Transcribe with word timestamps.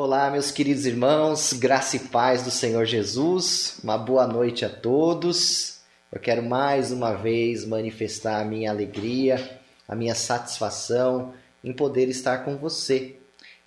Olá, 0.00 0.30
meus 0.30 0.52
queridos 0.52 0.86
irmãos, 0.86 1.52
graça 1.52 1.96
e 1.96 1.98
paz 1.98 2.44
do 2.44 2.52
Senhor 2.52 2.84
Jesus, 2.84 3.80
uma 3.82 3.98
boa 3.98 4.28
noite 4.28 4.64
a 4.64 4.70
todos. 4.70 5.80
Eu 6.12 6.20
quero 6.20 6.40
mais 6.40 6.92
uma 6.92 7.14
vez 7.14 7.64
manifestar 7.64 8.40
a 8.40 8.44
minha 8.44 8.70
alegria, 8.70 9.58
a 9.88 9.96
minha 9.96 10.14
satisfação 10.14 11.34
em 11.64 11.72
poder 11.72 12.08
estar 12.08 12.44
com 12.44 12.56
você, 12.56 13.16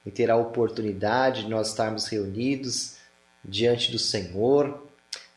e 0.06 0.10
ter 0.10 0.32
a 0.32 0.38
oportunidade 0.38 1.44
de 1.44 1.50
nós 1.50 1.68
estarmos 1.68 2.08
reunidos 2.08 2.96
diante 3.44 3.92
do 3.92 4.00
Senhor, 4.00 4.88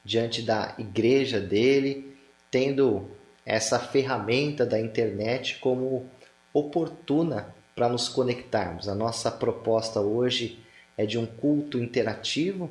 diante 0.04 0.42
da 0.42 0.76
igreja 0.78 1.40
dele, 1.40 2.16
tendo 2.52 3.10
essa 3.44 3.80
ferramenta 3.80 4.64
da 4.64 4.78
internet 4.78 5.58
como 5.58 6.08
oportuna 6.52 7.52
para 7.74 7.88
nos 7.88 8.08
conectarmos. 8.08 8.88
A 8.88 8.94
nossa 8.94 9.28
proposta 9.28 10.00
hoje 10.00 10.62
é 10.96 11.06
de 11.06 11.18
um 11.18 11.26
culto 11.26 11.78
interativo, 11.78 12.70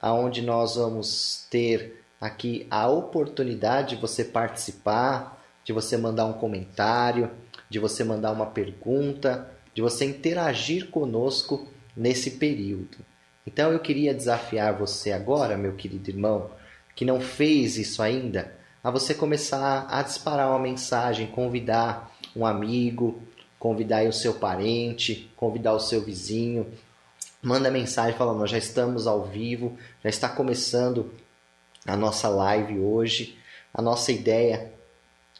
aonde 0.00 0.42
nós 0.42 0.76
vamos 0.76 1.46
ter 1.50 2.02
aqui 2.20 2.66
a 2.70 2.88
oportunidade 2.88 3.96
de 3.96 4.00
você 4.00 4.24
participar, 4.24 5.42
de 5.64 5.72
você 5.72 5.96
mandar 5.96 6.26
um 6.26 6.34
comentário, 6.34 7.30
de 7.68 7.78
você 7.78 8.02
mandar 8.02 8.32
uma 8.32 8.46
pergunta, 8.46 9.48
de 9.74 9.82
você 9.82 10.04
interagir 10.04 10.88
conosco 10.90 11.68
nesse 11.96 12.32
período. 12.32 12.98
Então 13.46 13.72
eu 13.72 13.78
queria 13.78 14.14
desafiar 14.14 14.78
você 14.78 15.12
agora, 15.12 15.56
meu 15.56 15.74
querido 15.74 16.10
irmão, 16.10 16.50
que 16.94 17.04
não 17.04 17.20
fez 17.20 17.76
isso 17.76 18.02
ainda, 18.02 18.54
a 18.82 18.90
você 18.90 19.14
começar 19.14 19.86
a 19.88 20.02
disparar 20.02 20.48
uma 20.48 20.58
mensagem, 20.58 21.26
convidar 21.26 22.10
um 22.34 22.44
amigo, 22.46 23.22
convidar 23.58 24.04
o 24.06 24.12
seu 24.12 24.34
parente, 24.34 25.30
convidar 25.36 25.74
o 25.74 25.80
seu 25.80 26.02
vizinho, 26.02 26.66
manda 27.42 27.70
mensagem 27.70 28.16
falando, 28.16 28.38
nós 28.38 28.50
já 28.50 28.58
estamos 28.58 29.06
ao 29.06 29.24
vivo, 29.24 29.78
já 30.02 30.10
está 30.10 30.28
começando 30.28 31.12
a 31.86 31.96
nossa 31.96 32.28
live 32.28 32.78
hoje. 32.78 33.38
A 33.72 33.80
nossa 33.80 34.12
ideia 34.12 34.72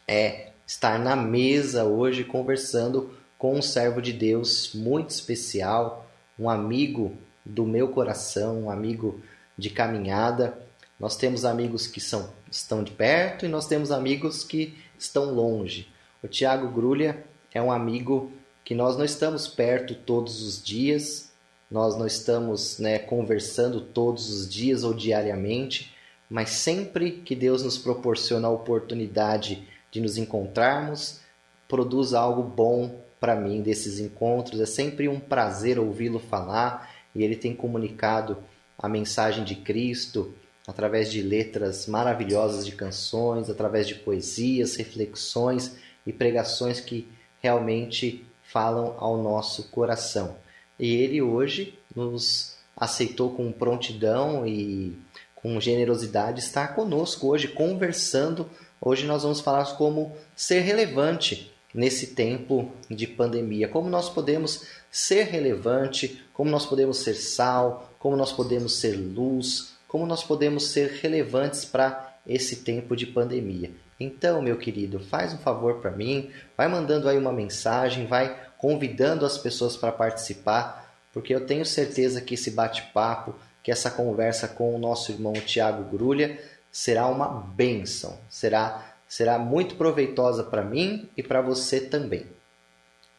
é 0.07 0.53
estar 0.67 0.99
na 0.99 1.15
mesa 1.15 1.85
hoje 1.85 2.25
conversando 2.25 3.15
com 3.37 3.57
um 3.57 3.63
servo 3.63 4.01
de 4.01 4.13
Deus 4.13 4.73
muito 4.75 5.11
especial, 5.11 6.07
um 6.39 6.49
amigo 6.49 7.17
do 7.45 7.65
meu 7.65 7.89
coração, 7.89 8.65
um 8.65 8.71
amigo 8.71 9.21
de 9.57 9.71
caminhada. 9.71 10.59
Nós 10.99 11.17
temos 11.17 11.45
amigos 11.45 11.87
que 11.87 12.01
são, 12.01 12.31
estão 12.51 12.85
de 12.85 12.93
perto 12.93 13.45
e 13.45 13.49
nós 13.49 13.67
temos 13.67 13.91
amigos 13.91 14.45
que 14.45 14.79
estão 14.99 15.33
longe. 15.33 15.89
O 16.23 16.29
Tiago 16.29 16.69
Grulha 16.69 17.25
é 17.53 17.61
um 17.61 17.73
amigo 17.73 18.31
que 18.65 18.75
nós 18.75 18.97
não 18.97 19.05
estamos 19.05 19.49
perto 19.49 19.95
todos 19.95 20.43
os 20.43 20.63
dias, 20.63 21.30
nós 21.71 21.97
não 21.97 22.07
estamos 22.07 22.79
né, 22.79 22.99
conversando 22.99 23.81
todos 23.81 24.29
os 24.29 24.49
dias 24.49 24.83
ou 24.83 24.93
diariamente, 24.93 25.95
mas 26.29 26.51
sempre 26.51 27.13
que 27.13 27.37
Deus 27.37 27.63
nos 27.63 27.79
proporciona 27.79 28.49
a 28.49 28.51
oportunidade 28.51 29.69
de 29.91 30.01
nos 30.01 30.17
encontrarmos, 30.17 31.21
produz 31.69 32.13
algo 32.15 32.43
bom 32.43 33.01
para 33.21 33.37
mim 33.37 33.63
desses 33.63 34.01
encontros. 34.01 34.61
É 34.61 34.67
sempre 34.67 35.09
um 35.09 35.21
prazer 35.21 35.79
ouvi-lo 35.79 36.19
falar 36.19 36.91
e 37.15 37.23
ele 37.23 37.37
tem 37.37 37.55
comunicado 37.55 38.39
a 38.79 38.89
mensagem 38.89 39.45
de 39.45 39.55
Cristo 39.55 40.35
através 40.67 41.11
de 41.11 41.23
letras 41.23 41.87
maravilhosas 41.87 42.65
de 42.65 42.73
canções, 42.73 43.51
através 43.51 43.87
de 43.87 43.97
poesias, 43.97 44.77
reflexões 44.77 45.77
e 46.07 46.13
pregações 46.13 46.81
que 46.81 47.09
realmente 47.41 48.25
falam 48.43 48.95
ao 48.99 49.23
nosso 49.23 49.69
coração. 49.71 50.37
E 50.81 50.95
ele 50.95 51.21
hoje 51.21 51.79
nos 51.95 52.57
aceitou 52.75 53.35
com 53.35 53.53
prontidão 53.53 54.47
e 54.47 54.97
com 55.35 55.61
generosidade 55.61 56.41
estar 56.41 56.75
conosco 56.75 57.29
hoje, 57.29 57.49
conversando. 57.49 58.49
Hoje 58.81 59.07
nós 59.07 59.23
vamos 59.23 59.41
falar 59.41 59.77
como 59.77 60.17
ser 60.35 60.61
relevante 60.61 61.53
nesse 61.75 62.09
tempo 62.09 62.73
de 62.91 63.07
pandemia, 63.07 63.69
como 63.69 63.91
nós 63.91 64.09
podemos 64.09 64.65
ser 64.91 65.25
relevante, 65.25 66.25
como 66.33 66.51
nós 66.51 66.65
podemos 66.65 66.97
ser 66.99 67.15
sal, 67.15 67.93
como 67.99 68.17
nós 68.17 68.33
podemos 68.33 68.77
ser 68.77 68.97
luz, 68.97 69.75
como 69.87 70.07
nós 70.07 70.25
podemos 70.25 70.69
ser 70.69 70.93
relevantes 71.03 71.63
para 71.65 72.17
esse 72.27 72.57
tempo 72.57 72.97
de 72.97 73.07
pandemia. 73.07 73.71
Então, 74.01 74.41
meu 74.41 74.57
querido, 74.57 74.99
faz 74.99 75.35
um 75.35 75.39
favor 75.39 75.75
para 75.77 75.91
mim, 75.91 76.31
vai 76.57 76.67
mandando 76.69 77.07
aí 77.07 77.19
uma 77.19 77.33
mensagem, 77.33 78.07
vai 78.07 78.35
convidando 78.61 79.25
as 79.25 79.39
pessoas 79.39 79.75
para 79.75 79.91
participar, 79.91 80.95
porque 81.15 81.35
eu 81.35 81.47
tenho 81.47 81.65
certeza 81.65 82.21
que 82.21 82.35
esse 82.35 82.51
bate-papo, 82.51 83.35
que 83.63 83.73
essa 83.73 83.91
conversa 83.91 84.47
com 84.47 84.75
o 84.75 84.79
nosso 84.79 85.11
irmão 85.11 85.33
Tiago 85.33 85.85
Grulha 85.85 86.39
será 86.71 87.07
uma 87.07 87.27
bênção, 87.27 88.19
será, 88.29 88.95
será 89.09 89.39
muito 89.39 89.77
proveitosa 89.77 90.45
para 90.45 90.63
mim 90.63 91.09
e 91.17 91.23
para 91.23 91.41
você 91.41 91.81
também. 91.81 92.27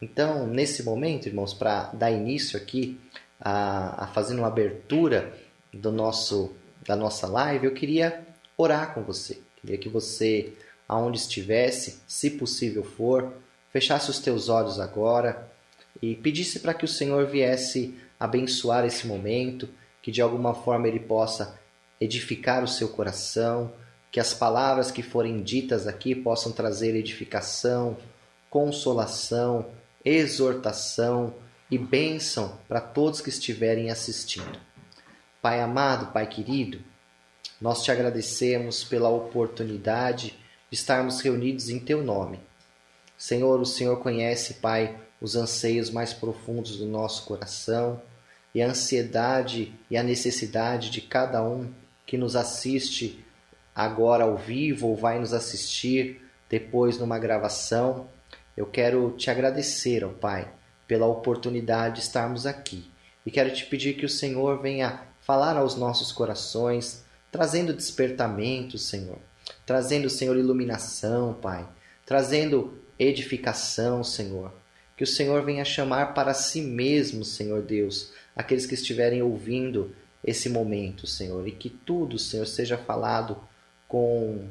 Então, 0.00 0.46
nesse 0.46 0.84
momento, 0.84 1.26
irmãos, 1.26 1.52
para 1.52 1.90
dar 1.92 2.12
início 2.12 2.56
aqui 2.56 3.00
a, 3.40 4.04
a 4.04 4.06
fazendo 4.06 4.38
uma 4.38 4.48
abertura 4.48 5.36
do 5.72 5.90
nosso 5.90 6.54
da 6.86 6.96
nossa 6.96 7.28
live, 7.28 7.66
eu 7.66 7.74
queria 7.74 8.26
orar 8.56 8.92
com 8.92 9.02
você. 9.02 9.40
Queria 9.60 9.78
que 9.78 9.88
você, 9.88 10.52
aonde 10.88 11.18
estivesse, 11.18 12.00
se 12.08 12.30
possível 12.30 12.82
for, 12.82 13.32
fechasse 13.72 14.10
os 14.10 14.20
teus 14.20 14.48
olhos 14.48 14.78
agora 14.78 15.50
e 16.00 16.14
pedisse 16.14 16.60
para 16.60 16.74
que 16.74 16.84
o 16.84 16.88
Senhor 16.88 17.26
viesse 17.26 17.98
abençoar 18.20 18.84
esse 18.84 19.06
momento, 19.06 19.68
que 20.02 20.12
de 20.12 20.20
alguma 20.20 20.54
forma 20.54 20.86
ele 20.86 21.00
possa 21.00 21.58
edificar 22.00 22.62
o 22.62 22.68
seu 22.68 22.88
coração, 22.88 23.72
que 24.10 24.20
as 24.20 24.34
palavras 24.34 24.90
que 24.90 25.02
forem 25.02 25.42
ditas 25.42 25.86
aqui 25.86 26.14
possam 26.14 26.52
trazer 26.52 26.94
edificação, 26.94 27.96
consolação, 28.50 29.70
exortação 30.04 31.34
e 31.70 31.78
bênção 31.78 32.58
para 32.68 32.80
todos 32.80 33.20
que 33.20 33.30
estiverem 33.30 33.90
assistindo. 33.90 34.58
Pai 35.40 35.60
amado, 35.60 36.12
Pai 36.12 36.26
querido, 36.26 36.78
nós 37.60 37.82
te 37.82 37.90
agradecemos 37.90 38.84
pela 38.84 39.08
oportunidade 39.08 40.38
de 40.70 40.76
estarmos 40.76 41.20
reunidos 41.20 41.70
em 41.70 41.78
Teu 41.78 42.02
nome 42.02 42.38
Senhor, 43.22 43.60
o 43.60 43.64
Senhor 43.64 44.00
conhece, 44.00 44.54
Pai, 44.54 44.98
os 45.20 45.36
anseios 45.36 45.90
mais 45.90 46.12
profundos 46.12 46.76
do 46.76 46.86
nosso 46.86 47.24
coração 47.24 48.02
e 48.52 48.60
a 48.60 48.66
ansiedade 48.66 49.72
e 49.88 49.96
a 49.96 50.02
necessidade 50.02 50.90
de 50.90 51.00
cada 51.00 51.40
um 51.40 51.72
que 52.04 52.18
nos 52.18 52.34
assiste 52.34 53.24
agora 53.72 54.24
ao 54.24 54.36
vivo 54.36 54.88
ou 54.88 54.96
vai 54.96 55.20
nos 55.20 55.32
assistir 55.32 56.20
depois 56.50 56.98
numa 56.98 57.16
gravação. 57.16 58.08
Eu 58.56 58.66
quero 58.66 59.12
te 59.16 59.30
agradecer, 59.30 60.04
ó 60.04 60.08
Pai, 60.08 60.50
pela 60.88 61.06
oportunidade 61.06 61.94
de 61.94 62.00
estarmos 62.00 62.44
aqui 62.44 62.90
e 63.24 63.30
quero 63.30 63.54
te 63.54 63.66
pedir 63.66 63.94
que 63.94 64.04
o 64.04 64.08
Senhor 64.08 64.60
venha 64.60 65.00
falar 65.20 65.56
aos 65.56 65.76
nossos 65.76 66.10
corações, 66.10 67.04
trazendo 67.30 67.72
despertamento, 67.72 68.78
Senhor, 68.78 69.18
trazendo, 69.64 70.10
Senhor, 70.10 70.36
iluminação, 70.36 71.34
Pai, 71.34 71.64
trazendo 72.04 72.81
edificação, 73.02 74.02
Senhor. 74.02 74.52
Que 74.96 75.04
o 75.04 75.06
Senhor 75.06 75.44
venha 75.44 75.64
chamar 75.64 76.14
para 76.14 76.34
si 76.34 76.60
mesmo, 76.60 77.24
Senhor 77.24 77.62
Deus, 77.62 78.12
aqueles 78.36 78.66
que 78.66 78.74
estiverem 78.74 79.22
ouvindo 79.22 79.94
esse 80.24 80.48
momento, 80.48 81.06
Senhor, 81.06 81.46
e 81.48 81.52
que 81.52 81.68
tudo, 81.68 82.18
Senhor, 82.18 82.46
seja 82.46 82.78
falado 82.78 83.36
com 83.88 84.48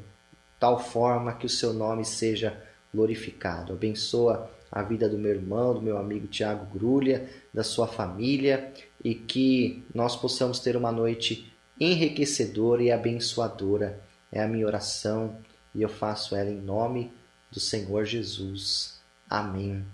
tal 0.60 0.78
forma 0.78 1.34
que 1.34 1.46
o 1.46 1.50
seu 1.50 1.72
nome 1.72 2.04
seja 2.04 2.62
glorificado. 2.94 3.72
Abençoa 3.72 4.50
a 4.70 4.82
vida 4.82 5.08
do 5.08 5.18
meu 5.18 5.32
irmão, 5.32 5.74
do 5.74 5.82
meu 5.82 5.98
amigo 5.98 6.26
Tiago 6.26 6.66
Grulha, 6.66 7.28
da 7.52 7.62
sua 7.62 7.86
família 7.86 8.72
e 9.02 9.14
que 9.14 9.84
nós 9.94 10.14
possamos 10.16 10.60
ter 10.60 10.76
uma 10.76 10.92
noite 10.92 11.52
enriquecedora 11.80 12.82
e 12.82 12.92
abençoadora. 12.92 14.00
É 14.30 14.42
a 14.42 14.48
minha 14.48 14.66
oração 14.66 15.36
e 15.74 15.82
eu 15.82 15.88
faço 15.88 16.36
ela 16.36 16.50
em 16.50 16.60
nome 16.60 17.04
de 17.04 17.21
do 17.52 17.60
Senhor 17.60 18.04
Jesus. 18.04 19.00
Amém 19.28 19.84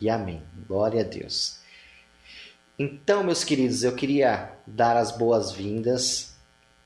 e 0.00 0.10
amém. 0.10 0.42
Glória 0.66 1.00
a 1.00 1.04
Deus. 1.04 1.60
Então, 2.78 3.24
meus 3.24 3.44
queridos, 3.44 3.84
eu 3.84 3.94
queria 3.94 4.52
dar 4.66 4.96
as 4.96 5.16
boas-vindas 5.16 6.36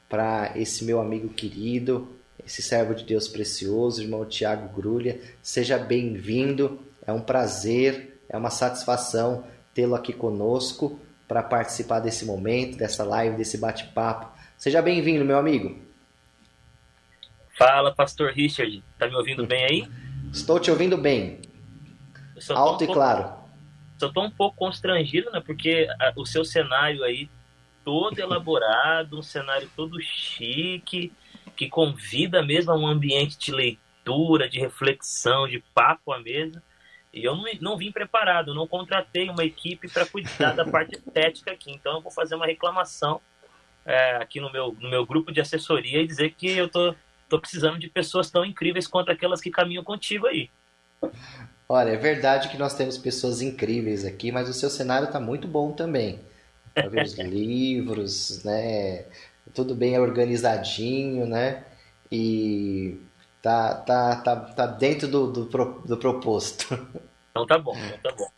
para 0.09 0.53
esse 0.55 0.85
meu 0.85 1.01
amigo 1.01 1.29
querido, 1.31 2.17
esse 2.47 2.63
servo 2.63 2.95
de 2.95 3.05
Deus 3.05 3.27
precioso, 3.27 4.03
irmão 4.03 4.25
Tiago 4.25 4.69
Grulha. 4.75 5.21
Seja 5.43 5.79
bem-vindo, 5.79 6.81
é 7.07 7.13
um 7.13 7.21
prazer, 7.21 8.21
é 8.29 8.37
uma 8.37 8.51
satisfação 8.51 9.45
tê-lo 9.75 9.95
aqui 9.95 10.13
conosco 10.13 11.01
para 11.27 11.43
participar 11.43 12.01
desse 12.01 12.25
momento, 12.25 12.77
dessa 12.77 13.03
live, 13.05 13.37
desse 13.37 13.57
bate-papo. 13.59 14.29
Seja 14.57 14.83
bem-vindo, 14.83 15.25
meu 15.25 15.39
amigo. 15.39 15.79
Fala, 17.57 17.95
pastor 17.95 18.33
Richard. 18.33 18.83
Tá 18.99 19.09
me 19.09 19.15
ouvindo 19.15 19.47
bem 19.47 19.65
aí? 19.65 19.89
Estou 20.33 20.61
te 20.61 20.71
ouvindo 20.71 20.97
bem. 20.97 21.41
Alto 22.51 22.83
um 22.83 22.85
e 22.85 22.87
pouco, 22.87 22.93
claro. 22.95 23.35
eu 24.01 24.13
tô 24.13 24.23
um 24.23 24.31
pouco 24.31 24.57
constrangido, 24.57 25.31
né? 25.31 25.43
Porque 25.45 25.89
a, 26.01 26.13
o 26.17 26.25
seu 26.25 26.45
cenário 26.45 27.03
aí 27.05 27.29
todo 27.85 28.19
elaborado, 28.21 29.19
um 29.19 29.23
cenário 29.23 29.69
todo 29.77 30.01
chique, 30.01 31.13
que 31.57 31.69
convida 31.69 32.43
mesmo 32.43 32.73
a 32.73 32.77
um 32.77 32.87
ambiente 32.87 33.39
de 33.39 33.53
leitura, 33.53 34.49
de 34.49 34.59
reflexão, 34.59 35.47
de 35.47 35.63
papo 35.75 36.13
à 36.13 36.21
mesa. 36.21 36.63
E 37.13 37.25
eu 37.25 37.35
não, 37.35 37.45
não 37.61 37.77
vim 37.77 37.91
preparado, 37.91 38.55
não 38.55 38.67
contratei 38.67 39.29
uma 39.29 39.45
equipe 39.45 39.89
para 39.91 40.07
cuidar 40.07 40.53
da 40.53 40.65
parte 40.65 40.95
estética 40.97 41.51
aqui. 41.51 41.73
Então 41.73 41.97
eu 41.97 42.01
vou 42.01 42.13
fazer 42.13 42.37
uma 42.37 42.47
reclamação 42.47 43.21
é, 43.85 44.17
aqui 44.17 44.41
no 44.41 44.51
meu, 44.53 44.77
no 44.79 44.89
meu 44.89 45.05
grupo 45.05 45.33
de 45.33 45.41
assessoria 45.41 46.01
e 46.01 46.07
dizer 46.07 46.35
que 46.35 46.49
eu 46.51 46.69
tô, 46.69 46.95
tô 47.31 47.41
precisando 47.41 47.79
de 47.79 47.89
pessoas 47.89 48.31
tão 48.31 48.45
incríveis 48.45 48.87
quanto 48.87 49.11
aquelas 49.11 49.41
que 49.41 49.51
caminham 49.51 49.85
contigo 49.85 50.27
aí. 50.27 50.51
Olha, 51.69 51.91
é 51.91 51.97
verdade 51.97 52.49
que 52.49 52.59
nós 52.59 52.75
temos 52.75 52.99
pessoas 52.99 53.41
incríveis 53.41 54.05
aqui, 54.05 54.33
mas 54.33 54.49
o 54.49 54.53
seu 54.53 54.69
cenário 54.69 55.07
está 55.07 55.21
muito 55.21 55.47
bom 55.47 55.71
também. 55.71 56.21
Para 56.75 56.89
ver 56.89 57.05
os 57.05 57.15
livros, 57.19 58.43
né? 58.45 59.05
Tudo 59.55 59.75
bem 59.75 59.99
organizadinho, 59.99 61.27
né? 61.27 61.65
E 62.11 63.01
tá, 63.41 63.75
tá, 63.75 64.17
tá, 64.17 64.37
tá 64.37 64.67
dentro 64.67 65.07
do, 65.07 65.33
do, 65.33 65.45
do 65.45 65.97
proposto. 65.97 66.75
Então 67.31 67.47
tá 67.47 67.59
bom, 67.59 67.77
então 67.77 68.11
tá 68.11 68.17
bom. 68.17 68.29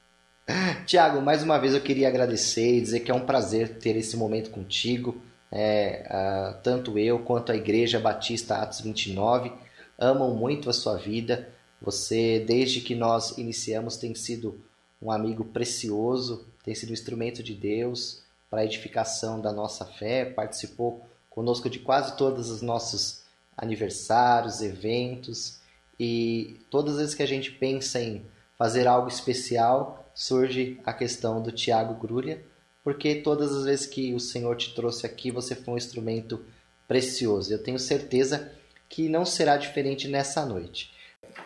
Tiago, 0.85 1.23
mais 1.23 1.43
uma 1.43 1.59
vez 1.59 1.75
eu 1.75 1.81
queria 1.81 2.09
agradecer 2.09 2.77
e 2.77 2.81
dizer 2.83 3.01
que 3.01 3.11
é 3.11 3.15
um 3.15 3.25
prazer 3.25 3.79
ter 3.79 3.97
esse 3.97 4.17
momento 4.17 4.51
contigo. 4.51 5.23
É, 5.55 6.09
uh, 6.09 6.63
tanto 6.63 6.99
eu 6.99 7.19
quanto 7.19 7.53
a 7.53 7.57
Igreja 7.57 8.01
Batista 8.01 8.57
Atos 8.57 8.81
29 8.81 9.53
amam 9.99 10.35
muito 10.35 10.71
a 10.71 10.73
sua 10.73 10.97
vida. 10.97 11.49
Você, 11.81 12.43
desde 12.47 12.81
que 12.81 12.95
nós 12.95 13.37
iniciamos, 13.37 13.99
tem 13.99 14.15
sido 14.15 14.59
um 15.01 15.11
amigo 15.11 15.45
precioso, 15.45 16.47
tem 16.65 16.75
sido 16.75 16.91
um 16.91 16.95
instrumento 16.95 17.43
de 17.43 17.55
Deus 17.55 18.23
para 18.49 18.61
a 18.61 18.65
edificação 18.65 19.41
da 19.41 19.53
nossa 19.53 19.85
fé, 19.85 20.25
participou 20.25 21.05
conosco 21.29 21.69
de 21.69 21.79
quase 21.79 22.17
todos 22.17 22.51
os 22.51 22.63
nossos 22.63 23.23
aniversários, 23.57 24.63
eventos, 24.63 25.61
e 25.99 26.61
todas 26.71 26.95
as 26.95 27.01
vezes 27.01 27.15
que 27.15 27.23
a 27.23 27.27
gente 27.27 27.51
pensa 27.51 28.01
em 28.01 28.25
fazer 28.59 28.87
algo 28.87 29.09
especial, 29.09 30.11
surge 30.15 30.81
a 30.85 30.93
questão 30.93 31.43
do 31.43 31.53
Tiago 31.53 31.95
Grúria, 31.95 32.45
porque 32.85 33.17
todas 33.17 33.55
as 33.55 33.65
vezes 33.65 33.87
que 33.87 34.13
o 34.13 34.21
Senhor 34.21 34.57
te 34.57 34.75
trouxe 34.75 35.07
aqui, 35.07 35.31
você 35.31 35.55
foi 35.55 35.75
um 35.75 35.77
instrumento 35.77 36.45
precioso. 36.89 37.53
Eu 37.53 37.63
tenho 37.63 37.79
certeza 37.79 38.53
que 38.89 39.09
não 39.09 39.25
será 39.25 39.57
diferente 39.57 40.09
nessa 40.09 40.45
noite. 40.45 40.93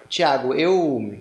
Tiago, 0.09 0.55
eu 0.55 1.19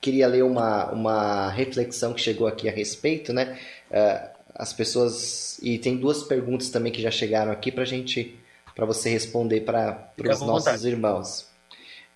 queria 0.00 0.28
ler 0.28 0.44
uma, 0.44 0.90
uma 0.92 1.50
reflexão 1.50 2.12
que 2.12 2.20
chegou 2.20 2.46
aqui 2.46 2.68
a 2.68 2.72
respeito, 2.72 3.32
né? 3.32 3.58
Uh, 3.90 4.36
as 4.54 4.72
pessoas 4.72 5.58
e 5.62 5.78
tem 5.78 5.96
duas 5.96 6.22
perguntas 6.22 6.70
também 6.70 6.92
que 6.92 7.02
já 7.02 7.10
chegaram 7.10 7.50
aqui 7.52 7.72
para 7.72 7.84
gente, 7.84 8.38
para 8.74 8.86
você 8.86 9.10
responder 9.10 9.62
para 9.62 10.12
os 10.18 10.40
nossos 10.40 10.64
vontade. 10.64 10.88
irmãos. 10.88 11.48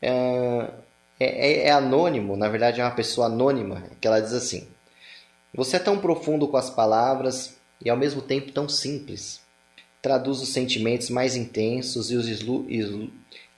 Uh, 0.03 0.73
é, 1.19 1.67
é, 1.67 1.71
anônimo, 1.71 2.37
na 2.37 2.49
verdade 2.49 2.81
é 2.81 2.85
uma 2.85 2.91
pessoa 2.91 3.27
anônima 3.27 3.83
que 4.01 4.07
ela 4.07 4.21
diz 4.21 4.33
assim: 4.33 4.69
Você 5.55 5.77
é 5.77 5.81
tão 5.81 5.99
profundo 5.99 6.47
com 6.47 6.57
as 6.57 6.71
palavras 6.71 7.57
e 7.85 7.91
ao 7.91 7.97
mesmo 7.97 8.23
tempo 8.23 8.53
tão 8.53 8.69
simples. 8.69 9.41
Traduz 10.01 10.41
os 10.41 10.51
sentimentos 10.51 11.11
mais 11.11 11.35
intensos 11.35 12.11
e 12.11 12.17
os, 12.17 12.29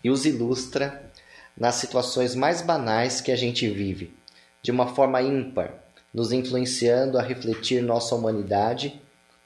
e 0.03 0.11
os 0.11 0.25
ilustra 0.25 1.11
nas 1.56 1.77
situações 1.77 2.35
mais 2.35 2.62
banais 2.62 3.21
que 3.21 3.31
a 3.31 3.37
gente 3.37 3.69
vive, 3.69 4.15
de 4.62 4.71
uma 4.71 4.89
forma 4.89 5.21
ímpar, 5.21 5.75
nos 6.12 6.33
influenciando 6.33 7.19
a 7.19 7.23
refletir 7.23 7.83
nossa 7.83 8.15
humanidade 8.15 9.00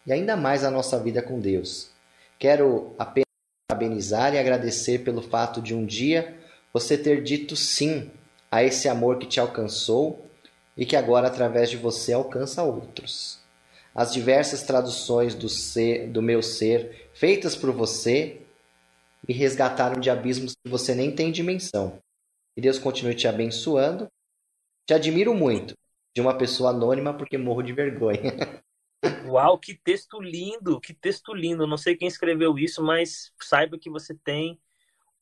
e 0.07 0.13
ainda 0.13 0.37
mais 0.37 0.65
a 0.65 0.71
nossa 0.71 0.99
vida 0.99 1.21
com 1.21 1.41
Deus. 1.41 1.91
Quero 2.39 2.95
apenas 2.99 3.27
parabenizar 3.69 4.35
e 4.35 4.39
agradecer 4.39 5.01
pelo 5.01 5.21
fato 5.21 5.61
de 5.61 5.75
um 5.75 5.85
dia 5.85 6.37
você 6.73 6.97
ter 6.97 7.23
dito 7.23 7.57
sim 7.57 8.11
a 8.51 8.63
esse 8.63 8.89
amor 8.89 9.19
que 9.19 9.27
te 9.27 9.41
alcançou 9.41 10.26
e 10.77 10.85
que 10.85 10.97
agora, 10.97 11.29
através 11.29 11.71
de 11.71 11.77
você, 11.77 12.13
alcança 12.13 12.63
outros. 12.63 13.41
As 13.95 14.13
diversas 14.13 14.63
traduções 14.63 15.35
do, 15.35 15.49
ser, 15.49 16.09
do 16.09 16.21
meu 16.21 16.43
ser 16.43 17.11
feitas 17.15 17.57
por 17.57 17.73
você 17.73 18.43
me 19.27 19.35
resgataram 19.35 19.99
de 19.99 20.11
abismos 20.11 20.55
que 20.55 20.71
você 20.71 20.95
nem 20.95 21.11
tem 21.15 21.33
dimensão. 21.33 21.99
Que 22.55 22.61
Deus 22.61 22.79
continue 22.79 23.15
te 23.15 23.27
abençoando. 23.27 24.07
Te 24.87 24.95
admiro 24.95 25.35
muito 25.35 25.75
de 26.15 26.21
uma 26.21 26.37
pessoa 26.37 26.71
anônima 26.71 27.15
porque 27.15 27.39
morro 27.39 27.63
de 27.63 27.73
vergonha. 27.73 28.63
Uau, 29.27 29.59
que 29.59 29.75
texto 29.75 30.21
lindo, 30.21 30.81
que 30.81 30.95
texto 30.95 31.35
lindo. 31.35 31.67
Não 31.67 31.77
sei 31.77 31.97
quem 31.97 32.07
escreveu 32.07 32.59
isso, 32.59 32.83
mas 32.83 33.33
saiba 33.41 33.79
que 33.79 33.91
você 33.91 34.15
tem 34.15 34.61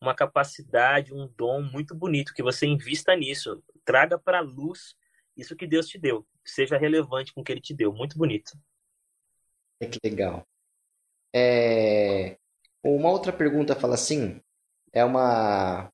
uma 0.01 0.15
capacidade, 0.15 1.15
um 1.15 1.29
dom 1.37 1.63
muito 1.63 1.95
bonito, 1.95 2.35
que 2.35 2.43
você 2.43 2.67
invista 2.67 3.17
nisso. 3.17 3.63
Traga 3.85 4.19
para 4.19 4.39
a 4.39 4.43
luz 4.43 4.95
isso 5.37 5.57
que 5.57 5.67
Deus 5.67 5.87
te 5.87 5.99
deu. 5.99 6.27
Seja 6.45 6.77
relevante 6.77 7.33
com 7.33 7.41
o 7.41 7.45
que 7.45 7.53
Ele 7.53 7.61
te 7.61 7.75
deu. 7.75 7.93
Muito 7.93 8.17
bonito. 8.17 8.53
É 9.81 9.87
que 9.87 9.99
legal. 10.05 10.47
É... 11.35 12.37
Uma 12.83 13.11
outra 13.11 13.33
pergunta 13.33 13.75
fala 13.75 13.95
assim, 13.95 14.41
é 14.93 15.05
uma 15.05 15.91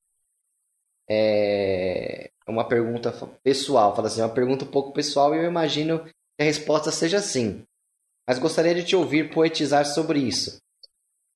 é 1.09 2.31
uma 2.47 2.67
pergunta 2.67 3.11
pessoal, 3.43 3.95
fala 3.95 4.07
assim, 4.07 4.21
é 4.21 4.25
uma 4.25 4.33
pergunta 4.33 4.63
um 4.63 4.71
pouco 4.71 4.93
pessoal 4.93 5.33
e 5.35 5.39
eu 5.39 5.45
imagino 5.45 6.05
que 6.05 6.13
a 6.39 6.43
resposta 6.43 6.91
seja 6.91 7.19
sim. 7.19 7.65
Mas 8.27 8.39
gostaria 8.39 8.73
de 8.73 8.83
te 8.83 8.95
ouvir 8.95 9.33
poetizar 9.33 9.85
sobre 9.85 10.19
isso. 10.19 10.61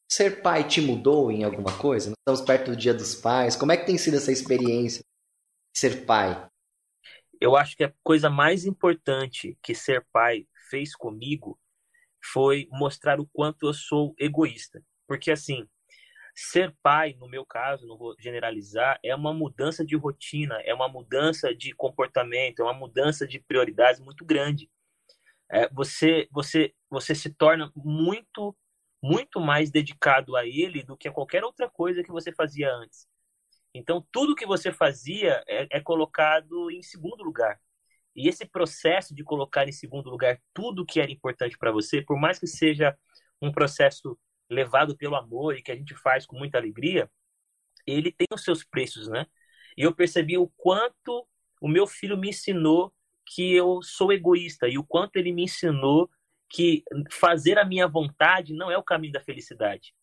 Ser 0.10 0.42
pai 0.42 0.68
te 0.68 0.80
mudou 0.82 1.32
em 1.32 1.44
alguma 1.44 1.78
coisa? 1.78 2.10
Nós 2.10 2.18
estamos 2.20 2.42
perto 2.42 2.72
do 2.72 2.78
Dia 2.78 2.94
dos 2.94 3.16
Pais. 3.16 3.56
Como 3.56 3.72
é 3.72 3.78
que 3.78 3.86
tem 3.86 3.98
sido 3.98 4.18
essa 4.18 4.32
experiência 4.32 5.04
de 5.74 5.80
ser 5.80 6.06
pai? 6.06 6.48
Eu 7.46 7.56
acho 7.56 7.78
que 7.78 7.84
a 7.84 7.94
coisa 8.02 8.28
mais 8.28 8.66
importante 8.66 9.56
que 9.62 9.76
ser 9.76 10.04
pai 10.12 10.48
fez 10.68 10.96
comigo 10.96 11.60
foi 12.34 12.68
mostrar 12.72 13.20
o 13.20 13.28
quanto 13.28 13.68
eu 13.68 13.74
sou 13.76 14.16
egoísta. 14.18 14.84
Porque, 15.08 15.30
assim, 15.30 15.70
ser 16.34 16.76
pai, 16.82 17.16
no 17.20 17.30
meu 17.30 17.46
caso, 17.46 17.86
não 17.86 18.00
vou 18.00 18.16
generalizar, 18.20 19.00
é 19.04 19.14
uma 19.14 19.32
mudança 19.32 19.86
de 19.86 19.96
rotina, 19.96 20.60
é 20.62 20.74
uma 20.74 20.90
mudança 20.90 21.54
de 21.54 21.72
comportamento, 21.76 22.62
é 22.62 22.64
uma 22.64 22.74
mudança 22.74 23.28
de 23.28 23.40
prioridades 23.40 24.02
muito 24.02 24.26
grande. 24.26 24.68
É, 25.48 25.70
você, 25.70 26.28
você, 26.32 26.74
você 26.90 27.14
se 27.14 27.30
torna 27.30 27.72
muito, 27.76 28.58
muito 29.04 29.40
mais 29.40 29.70
dedicado 29.70 30.36
a 30.36 30.48
ele 30.48 30.82
do 30.82 30.98
que 30.98 31.08
a 31.08 31.14
qualquer 31.14 31.44
outra 31.44 31.70
coisa 31.70 32.02
que 32.02 32.12
você 32.12 32.32
fazia 32.32 32.74
antes. 32.74 33.08
Então, 33.78 34.08
tudo 34.10 34.36
que 34.36 34.46
você 34.46 34.72
fazia 34.72 35.44
é, 35.46 35.68
é 35.70 35.82
colocado 35.82 36.72
em 36.72 36.82
segundo 36.82 37.22
lugar. 37.26 37.60
E 38.16 38.30
esse 38.30 38.46
processo 38.46 39.14
de 39.14 39.22
colocar 39.22 39.68
em 39.68 39.74
segundo 39.74 40.10
lugar 40.10 40.42
tudo 40.54 40.86
que 40.86 41.02
era 41.02 41.12
importante 41.12 41.58
para 41.58 41.74
você, 41.74 42.02
por 42.02 42.18
mais 42.18 42.40
que 42.40 42.48
seja 42.48 42.98
um 43.42 43.52
processo 43.52 44.18
levado 44.50 44.96
pelo 44.96 45.18
amor 45.18 45.58
e 45.58 45.62
que 45.62 45.74
a 45.74 45.76
gente 45.76 45.94
faz 45.94 46.26
com 46.26 46.38
muita 46.38 46.58
alegria, 46.58 47.12
ele 47.86 48.14
tem 48.14 48.28
os 48.34 48.46
seus 48.46 48.64
preços, 48.64 49.10
né? 49.10 49.26
E 49.76 49.82
eu 49.82 49.94
percebi 49.94 50.38
o 50.38 50.48
quanto 50.56 51.28
o 51.60 51.68
meu 51.68 51.86
filho 51.86 52.18
me 52.18 52.30
ensinou 52.30 52.94
que 53.26 53.54
eu 53.54 53.82
sou 53.84 54.14
egoísta 54.14 54.70
e 54.70 54.78
o 54.78 54.86
quanto 54.86 55.18
ele 55.18 55.34
me 55.34 55.44
ensinou 55.44 56.10
que 56.48 56.82
fazer 57.12 57.60
a 57.60 57.66
minha 57.66 57.90
vontade 57.90 58.54
não 58.54 58.72
é 58.72 58.78
o 58.78 58.84
caminho 58.84 59.12
da 59.12 59.20
felicidade. 59.20 59.94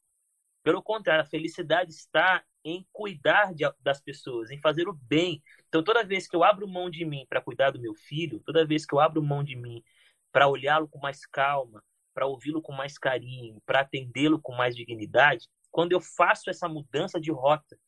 Pelo 0.62 0.83
contrário, 0.83 1.23
a 1.23 1.26
felicidade 1.26 1.91
está 1.91 2.45
em 2.64 2.87
cuidar 2.92 3.54
de, 3.54 3.64
das 3.81 4.00
pessoas, 4.00 4.50
em 4.50 4.61
fazer 4.61 4.88
o 4.88 4.92
bem. 4.92 5.42
Então, 5.69 5.83
toda 5.83 6.04
vez 6.04 6.28
que 6.28 6.37
eu 6.37 6.45
abro 6.45 6.69
mão 6.69 6.88
de 6.88 7.04
mim 7.04 7.26
para 7.28 7.40
cuidar 7.40 7.71
do 7.71 7.81
meu 7.81 7.95
filho, 7.95 8.40
toda 8.40 8.66
vez 8.66 8.87
que 8.87 8.95
eu 8.95 9.00
abro 9.00 9.23
mão 9.23 9.42
de 9.42 9.57
mim 9.57 9.83
para 10.31 10.49
olhá-lo 10.49 10.88
com 10.88 10.99
mais 10.99 11.26
calma, 11.26 11.83
para 12.14 12.26
ouvi-lo 12.26 12.62
com 12.62 12.73
mais 12.73 12.99
carinho, 12.99 13.61
para 13.66 13.81
atendê-lo 13.81 14.40
com 14.40 14.54
mais 14.54 14.76
dignidade, 14.76 15.49
quando 15.71 15.92
eu 15.92 16.00
faço 16.00 16.50
essa 16.50 16.69
mudança 16.69 17.21
de 17.21 17.31
rota, 17.31 17.78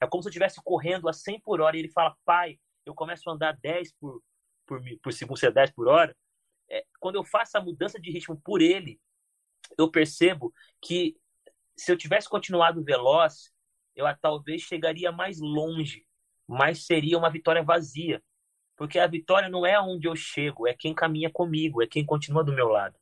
é 0.00 0.06
como 0.06 0.22
se 0.22 0.28
eu 0.28 0.30
estivesse 0.30 0.60
correndo 0.62 1.08
a 1.08 1.12
100 1.12 1.40
por 1.40 1.60
hora 1.60 1.76
e 1.76 1.80
ele 1.80 1.90
fala, 1.90 2.16
pai, 2.24 2.58
eu 2.84 2.94
começo 2.94 3.28
a 3.28 3.32
andar 3.32 3.56
10 3.56 3.92
por, 4.00 4.22
por, 4.66 4.80
por 5.02 5.12
segundo, 5.12 5.38
se 5.38 5.46
é 5.46 5.50
10 5.50 5.70
por 5.72 5.88
hora. 5.88 6.16
É, 6.68 6.84
quando 6.98 7.16
eu 7.16 7.24
faço 7.24 7.56
a 7.56 7.60
mudança 7.60 8.00
de 8.00 8.10
ritmo 8.10 8.40
por 8.40 8.60
ele, 8.60 9.00
eu 9.78 9.90
percebo 9.90 10.52
que 10.80 11.16
se 11.76 11.90
eu 11.90 11.96
tivesse 11.96 12.28
continuado 12.28 12.82
veloz, 12.82 13.52
eu 13.94 14.06
talvez 14.20 14.62
chegaria 14.62 15.12
mais 15.12 15.40
longe, 15.40 16.06
mas 16.46 16.86
seria 16.86 17.18
uma 17.18 17.30
vitória 17.30 17.62
vazia. 17.62 18.22
Porque 18.76 18.98
a 18.98 19.06
vitória 19.06 19.48
não 19.48 19.64
é 19.64 19.80
onde 19.80 20.08
eu 20.08 20.16
chego, 20.16 20.66
é 20.66 20.74
quem 20.74 20.94
caminha 20.94 21.30
comigo, 21.30 21.82
é 21.82 21.86
quem 21.86 22.04
continua 22.04 22.42
do 22.42 22.52
meu 22.52 22.68
lado. 22.68 22.98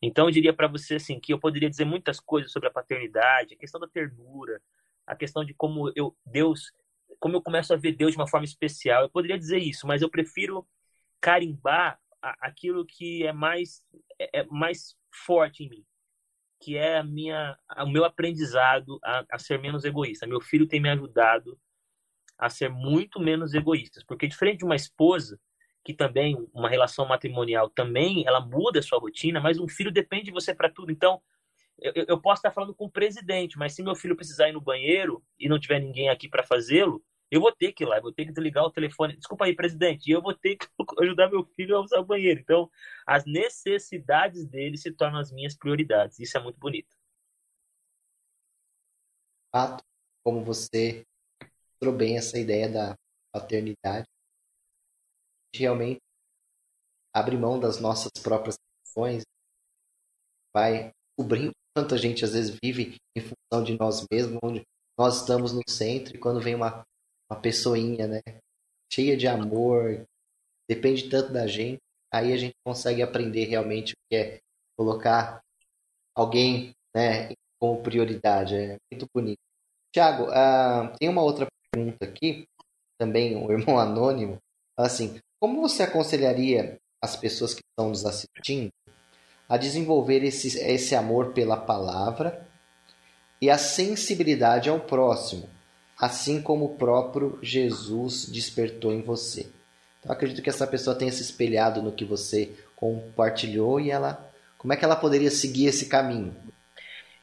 Então 0.00 0.26
eu 0.26 0.30
diria 0.30 0.52
para 0.52 0.66
você 0.66 0.96
assim 0.96 1.20
que 1.20 1.32
eu 1.32 1.38
poderia 1.38 1.70
dizer 1.70 1.84
muitas 1.84 2.18
coisas 2.18 2.50
sobre 2.50 2.68
a 2.68 2.72
paternidade, 2.72 3.54
a 3.54 3.58
questão 3.58 3.80
da 3.80 3.86
ternura, 3.86 4.60
a 5.06 5.14
questão 5.14 5.44
de 5.44 5.54
como 5.54 5.92
eu 5.94 6.16
Deus, 6.26 6.72
como 7.20 7.36
eu 7.36 7.42
começo 7.42 7.72
a 7.72 7.76
ver 7.76 7.92
Deus 7.92 8.12
de 8.12 8.18
uma 8.18 8.26
forma 8.26 8.44
especial. 8.44 9.02
Eu 9.02 9.10
poderia 9.10 9.38
dizer 9.38 9.58
isso, 9.58 9.86
mas 9.86 10.02
eu 10.02 10.10
prefiro 10.10 10.66
carimbar 11.20 12.00
aquilo 12.20 12.84
que 12.84 13.24
é 13.26 13.32
mais, 13.32 13.84
é, 14.18 14.40
é 14.40 14.46
mais 14.46 14.96
forte 15.10 15.64
em 15.64 15.68
mim, 15.68 15.84
que 16.62 16.76
é 16.76 16.98
a 16.98 17.02
minha, 17.02 17.58
o 17.78 17.88
meu 17.88 18.04
aprendizado 18.04 19.00
a, 19.02 19.24
a 19.32 19.38
ser 19.38 19.58
menos 19.60 19.84
egoísta. 19.84 20.28
Meu 20.28 20.40
filho 20.40 20.68
tem 20.68 20.80
me 20.80 20.88
ajudado 20.88 21.58
a 22.38 22.48
ser 22.48 22.70
muito 22.70 23.18
menos 23.18 23.52
egoísta, 23.52 24.00
porque 24.06 24.28
diferente 24.28 24.58
de 24.58 24.64
uma 24.64 24.76
esposa 24.76 25.40
que 25.84 25.92
também 25.92 26.36
uma 26.54 26.68
relação 26.68 27.04
matrimonial 27.04 27.68
também 27.68 28.24
ela 28.26 28.40
muda 28.40 28.78
a 28.78 28.82
sua 28.82 29.00
rotina, 29.00 29.40
mas 29.40 29.58
um 29.58 29.66
filho 29.66 29.90
depende 29.90 30.26
de 30.26 30.30
você 30.30 30.54
para 30.54 30.70
tudo. 30.70 30.92
Então, 30.92 31.20
eu, 31.80 31.92
eu, 32.06 32.20
posso 32.20 32.38
estar 32.38 32.52
falando 32.52 32.74
com 32.74 32.84
o 32.84 32.90
presidente, 32.90 33.58
mas 33.58 33.74
se 33.74 33.82
meu 33.82 33.96
filho 33.96 34.14
precisar 34.14 34.48
ir 34.48 34.52
no 34.52 34.60
banheiro 34.60 35.20
e 35.36 35.48
não 35.48 35.58
tiver 35.58 35.80
ninguém 35.80 36.08
aqui 36.08 36.28
para 36.28 36.44
fazê-lo, 36.44 37.02
eu 37.32 37.40
vou 37.40 37.50
ter 37.50 37.72
que 37.72 37.82
ir 37.82 37.86
lá, 37.86 37.98
vou 37.98 38.12
ter 38.12 38.26
que 38.26 38.32
desligar 38.32 38.62
o 38.62 38.70
telefone. 38.70 39.16
Desculpa 39.16 39.46
aí, 39.46 39.56
presidente, 39.56 40.10
eu 40.10 40.20
vou 40.20 40.34
ter 40.34 40.54
que 40.54 40.66
ajudar 41.00 41.30
meu 41.30 41.46
filho 41.56 41.74
a 41.78 41.80
usar 41.80 41.98
o 41.98 42.04
banheiro. 42.04 42.38
Então, 42.38 42.70
as 43.06 43.24
necessidades 43.24 44.44
dele 44.44 44.76
se 44.76 44.92
tornam 44.92 45.18
as 45.18 45.32
minhas 45.32 45.56
prioridades. 45.56 46.20
Isso 46.20 46.36
é 46.36 46.42
muito 46.42 46.58
bonito. 46.58 46.94
Fato, 49.50 49.82
como 50.22 50.44
você 50.44 51.06
trouxe 51.80 51.98
bem 51.98 52.18
essa 52.18 52.38
ideia 52.38 52.70
da 52.70 52.94
paternidade, 53.32 54.06
realmente 55.56 56.00
abre 57.14 57.38
mão 57.38 57.58
das 57.58 57.80
nossas 57.80 58.10
próprias 58.22 58.56
ações, 58.86 59.22
vai 60.54 60.92
cobrindo 61.16 61.52
quanto 61.74 61.94
a 61.94 61.98
gente 61.98 62.26
às 62.26 62.34
vezes 62.34 62.58
vive 62.62 62.96
em 63.16 63.22
função 63.22 63.64
de 63.64 63.74
nós 63.78 64.06
mesmos, 64.10 64.38
onde 64.42 64.62
nós 64.98 65.22
estamos 65.22 65.54
no 65.54 65.62
centro 65.66 66.14
e 66.14 66.20
quando 66.20 66.42
vem 66.42 66.54
uma, 66.54 66.84
uma 67.32 67.40
pessoinha, 67.40 68.06
né, 68.06 68.20
cheia 68.92 69.16
de 69.16 69.26
amor, 69.26 70.04
depende 70.68 71.08
tanto 71.08 71.32
da 71.32 71.46
gente, 71.46 71.80
aí 72.12 72.32
a 72.32 72.36
gente 72.36 72.54
consegue 72.64 73.02
aprender 73.02 73.46
realmente 73.46 73.92
o 73.92 73.96
que 74.08 74.16
é 74.16 74.38
colocar 74.76 75.40
alguém, 76.14 76.72
né, 76.94 77.32
como 77.58 77.82
prioridade, 77.82 78.54
é 78.54 78.76
muito 78.92 79.06
bonito. 79.14 79.38
Tiago, 79.94 80.24
uh, 80.24 80.96
tem 80.98 81.08
uma 81.08 81.22
outra 81.22 81.46
pergunta 81.70 82.04
aqui, 82.04 82.44
também 82.98 83.36
um 83.36 83.50
irmão 83.50 83.78
anônimo, 83.78 84.38
assim, 84.76 85.20
como 85.40 85.60
você 85.60 85.82
aconselharia 85.82 86.78
as 87.02 87.16
pessoas 87.16 87.54
que 87.54 87.60
estão 87.60 87.88
nos 87.88 88.04
assistindo 88.04 88.70
a 89.48 89.56
desenvolver 89.56 90.22
esse, 90.24 90.58
esse 90.58 90.94
amor 90.94 91.32
pela 91.32 91.56
palavra 91.56 92.48
e 93.40 93.50
a 93.50 93.58
sensibilidade 93.58 94.70
ao 94.70 94.80
próximo, 94.80 95.48
assim 96.02 96.42
como 96.42 96.64
o 96.64 96.76
próprio 96.76 97.38
Jesus 97.40 98.28
despertou 98.28 98.92
em 98.92 99.02
você? 99.02 99.48
Então, 100.00 100.10
acredito 100.10 100.42
que 100.42 100.50
essa 100.50 100.66
pessoa 100.66 100.96
tenha 100.96 101.12
se 101.12 101.22
espelhado 101.22 101.80
no 101.80 101.92
que 101.92 102.04
você 102.04 102.52
compartilhou 102.74 103.78
e 103.78 103.92
ela, 103.92 104.28
como 104.58 104.72
é 104.72 104.76
que 104.76 104.84
ela 104.84 104.96
poderia 104.96 105.30
seguir 105.30 105.66
esse 105.66 105.88
caminho? 105.88 106.34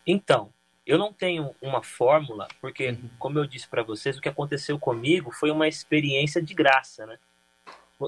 Então, 0.07 0.49
eu 0.87 0.97
não 0.97 1.11
tenho 1.11 1.53
uma 1.61 1.83
fórmula, 1.83 2.47
porque, 2.61 2.91
uhum. 2.91 3.09
como 3.19 3.37
eu 3.37 3.45
disse 3.45 3.67
para 3.67 3.83
vocês, 3.83 4.17
o 4.17 4.21
que 4.21 4.29
aconteceu 4.29 4.79
comigo 4.79 5.29
foi 5.29 5.51
uma 5.51 5.67
experiência 5.67 6.41
de 6.41 6.53
graça, 6.53 7.05
né? 7.05 7.19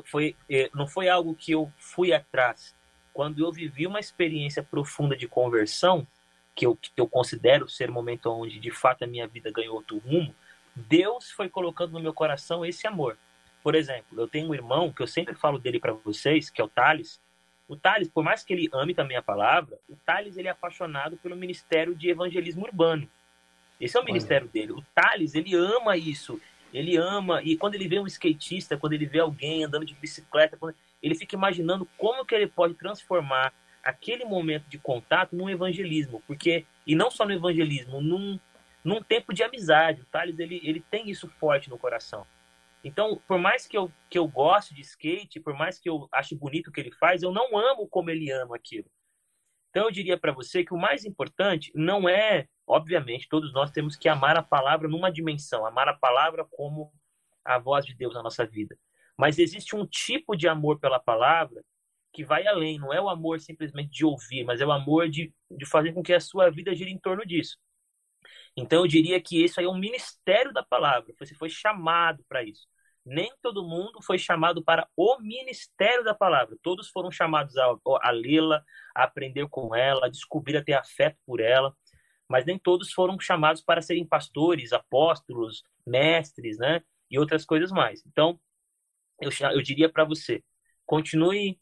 foi, 0.06 0.38
é, 0.50 0.70
não 0.74 0.88
foi 0.88 1.10
algo 1.10 1.36
que 1.36 1.52
eu 1.52 1.70
fui 1.78 2.14
atrás. 2.14 2.74
Quando 3.14 3.46
eu 3.46 3.52
vivi 3.52 3.86
uma 3.86 4.00
experiência 4.00 4.64
profunda 4.64 5.18
de 5.18 5.28
conversão, 5.28 6.08
que 6.56 6.66
eu, 6.66 6.78
que 6.78 6.92
eu 6.96 7.10
considero 7.10 7.68
ser 7.68 7.90
o 7.90 7.94
momento 7.94 8.32
onde 8.32 8.58
de 8.58 8.72
fato 8.72 9.04
a 9.04 9.08
minha 9.08 9.28
vida 9.28 9.52
ganhou 9.52 9.76
outro 9.76 9.98
rumo, 9.98 10.34
Deus 10.76 11.32
foi 11.32 11.50
colocando 11.50 11.94
no 11.94 12.00
meu 12.00 12.14
coração 12.14 12.66
esse 12.66 12.88
amor. 12.88 13.18
Por 13.64 13.76
exemplo, 13.76 14.20
eu 14.20 14.28
tenho 14.28 14.50
um 14.50 14.54
irmão 14.54 14.92
que 14.92 15.02
eu 15.02 15.08
sempre 15.08 15.36
falo 15.36 15.60
dele 15.60 15.80
para 15.80 15.94
vocês, 15.94 16.50
que 16.50 16.62
é 16.62 16.64
o 16.64 16.70
Thales. 16.70 17.22
O 17.68 17.76
Thales, 17.76 18.10
por 18.10 18.24
mais 18.24 18.44
que 18.44 18.54
ele 18.54 18.70
ame 18.74 18.94
também 18.94 19.18
a 19.18 19.22
palavra, 19.22 19.78
o 19.88 19.96
Thales 19.96 20.38
ele 20.38 20.48
é 20.48 20.52
apaixonado 20.52 21.18
pelo 21.18 21.36
ministério 21.36 21.96
de 21.96 22.10
evangelismo 22.10 22.66
urbano. 22.66 23.08
Esse 23.80 23.96
é 23.96 24.00
o 24.00 24.04
Olha. 24.04 24.08
ministério 24.08 24.48
dele. 24.48 24.72
O 24.72 24.84
Thales, 24.94 25.36
ele 25.36 25.56
ama 25.56 25.96
isso. 25.96 26.42
Ele 26.74 26.96
ama, 26.96 27.42
e 27.44 27.58
quando 27.58 27.76
ele 27.76 27.88
vê 27.88 28.00
um 28.00 28.08
skatista, 28.08 28.78
quando 28.78 28.94
ele 28.94 29.06
vê 29.06 29.20
alguém 29.20 29.64
andando 29.64 29.86
de 29.86 29.94
bicicleta, 29.94 30.58
ele 31.04 31.16
fica 31.16 31.36
imaginando 31.36 31.88
como 31.98 32.26
que 32.26 32.34
ele 32.34 32.48
pode 32.48 32.74
transformar 32.76 33.54
aquele 33.84 34.24
momento 34.24 34.66
de 34.70 34.78
contato 34.78 35.36
num 35.36 35.50
evangelismo, 35.50 36.22
porque 36.28 36.66
e 36.86 36.96
não 36.96 37.10
só 37.12 37.26
no 37.26 37.34
evangelismo, 37.34 38.00
num, 38.00 38.40
num 38.84 39.02
tempo 39.02 39.34
de 39.34 39.44
amizade. 39.44 40.02
O 40.02 40.06
Thales 40.06 40.40
ele, 40.40 40.60
ele 40.64 40.82
tem 40.90 41.10
isso 41.10 41.28
forte 41.40 41.70
no 41.70 41.78
coração. 41.78 42.26
Então, 42.84 43.22
por 43.28 43.38
mais 43.38 43.68
que 43.68 43.78
eu, 43.78 43.92
que 44.10 44.18
eu 44.18 44.28
goste 44.28 44.74
de 44.74 44.82
skate, 44.82 45.40
por 45.40 45.54
mais 45.54 45.78
que 45.78 45.88
eu 45.88 46.08
ache 46.12 46.36
bonito 46.36 46.68
o 46.68 46.72
que 46.72 46.80
ele 46.80 46.92
faz, 46.92 47.22
eu 47.22 47.32
não 47.32 47.58
amo 47.58 47.88
como 47.88 48.10
ele 48.10 48.32
ama 48.32 48.56
aquilo. 48.56 48.90
Então, 49.70 49.86
eu 49.86 49.92
diria 49.92 50.18
para 50.18 50.32
você 50.32 50.64
que 50.64 50.74
o 50.74 50.78
mais 50.78 51.06
importante 51.06 51.72
não 51.76 52.10
é 52.10 52.48
Obviamente, 52.72 53.28
todos 53.28 53.52
nós 53.52 53.70
temos 53.70 53.98
que 53.98 54.08
amar 54.08 54.38
a 54.38 54.42
palavra 54.42 54.88
numa 54.88 55.12
dimensão, 55.12 55.66
amar 55.66 55.90
a 55.90 55.94
palavra 55.94 56.46
como 56.50 56.90
a 57.44 57.60
voz 57.60 57.86
de 57.86 57.94
Deus 57.94 58.14
na 58.14 58.24
nossa 58.24 58.46
vida. 58.46 58.78
Mas 59.18 59.38
existe 59.38 59.76
um 59.76 59.86
tipo 59.86 60.38
de 60.38 60.48
amor 60.48 60.80
pela 60.80 60.98
palavra 60.98 61.62
que 62.14 62.24
vai 62.24 62.48
além, 62.48 62.80
não 62.80 62.94
é 62.94 63.02
o 63.02 63.10
amor 63.10 63.42
simplesmente 63.42 63.90
de 63.90 64.06
ouvir, 64.06 64.46
mas 64.46 64.62
é 64.62 64.66
o 64.66 64.72
amor 64.72 65.10
de, 65.10 65.34
de 65.50 65.66
fazer 65.66 65.92
com 65.92 66.02
que 66.02 66.14
a 66.14 66.20
sua 66.22 66.50
vida 66.50 66.74
gire 66.74 66.90
em 66.90 66.98
torno 66.98 67.26
disso. 67.26 67.58
Então 68.56 68.82
eu 68.82 68.88
diria 68.88 69.22
que 69.22 69.44
isso 69.44 69.60
aí 69.60 69.66
é 69.66 69.70
um 69.70 69.78
ministério 69.78 70.52
da 70.54 70.64
palavra, 70.64 71.14
você 71.18 71.34
foi 71.36 71.50
chamado 71.50 72.24
para 72.28 72.44
isso. 72.44 72.68
Nem 73.06 73.32
todo 73.42 73.68
mundo 73.68 74.02
foi 74.04 74.20
chamado 74.20 74.64
para 74.64 74.88
o 74.96 75.18
ministério 75.20 76.04
da 76.04 76.14
palavra. 76.14 76.56
Todos 76.62 76.90
foram 76.90 77.10
chamados 77.10 77.58
a, 77.58 77.76
a 78.04 78.12
lê-la, 78.12 78.64
a 78.96 79.06
aprender 79.06 79.48
com 79.50 79.76
ela, 79.76 80.06
a 80.06 80.10
descobrir, 80.10 80.56
a 80.58 80.64
ter 80.64 80.74
afeto 80.74 81.18
por 81.26 81.40
ela 81.40 81.76
mas 82.32 82.46
nem 82.46 82.58
todos 82.58 82.94
foram 82.94 83.20
chamados 83.20 83.62
para 83.62 83.82
serem 83.82 84.08
pastores, 84.08 84.72
apóstolos, 84.72 85.64
mestres, 85.86 86.58
né? 86.58 86.82
E 87.10 87.20
outras 87.20 87.44
coisas 87.44 87.72
mais. 87.72 88.02
Então, 88.08 88.40
eu, 89.20 89.30
eu 89.52 89.62
diria 89.62 89.92
para 89.92 90.06
você, 90.06 90.44
continue 90.86 91.60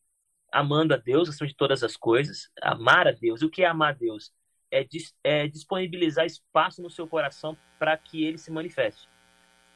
amando 0.52 0.94
a 0.94 0.98
Deus 0.98 1.30
acima 1.30 1.48
de 1.48 1.56
todas 1.56 1.84
as 1.84 1.98
coisas, 1.98 2.52
amar 2.62 3.08
a 3.08 3.12
Deus. 3.12 3.42
O 3.42 3.50
que 3.50 3.64
é 3.64 3.68
amar 3.68 3.96
a 3.96 3.98
Deus? 3.98 4.32
É, 4.72 4.86
é 5.24 5.48
disponibilizar 5.48 6.26
espaço 6.26 6.82
no 6.82 6.90
seu 6.90 7.08
coração 7.08 7.58
para 7.78 7.98
que 7.98 8.24
ele 8.24 8.38
se 8.38 8.52
manifeste. 8.52 9.08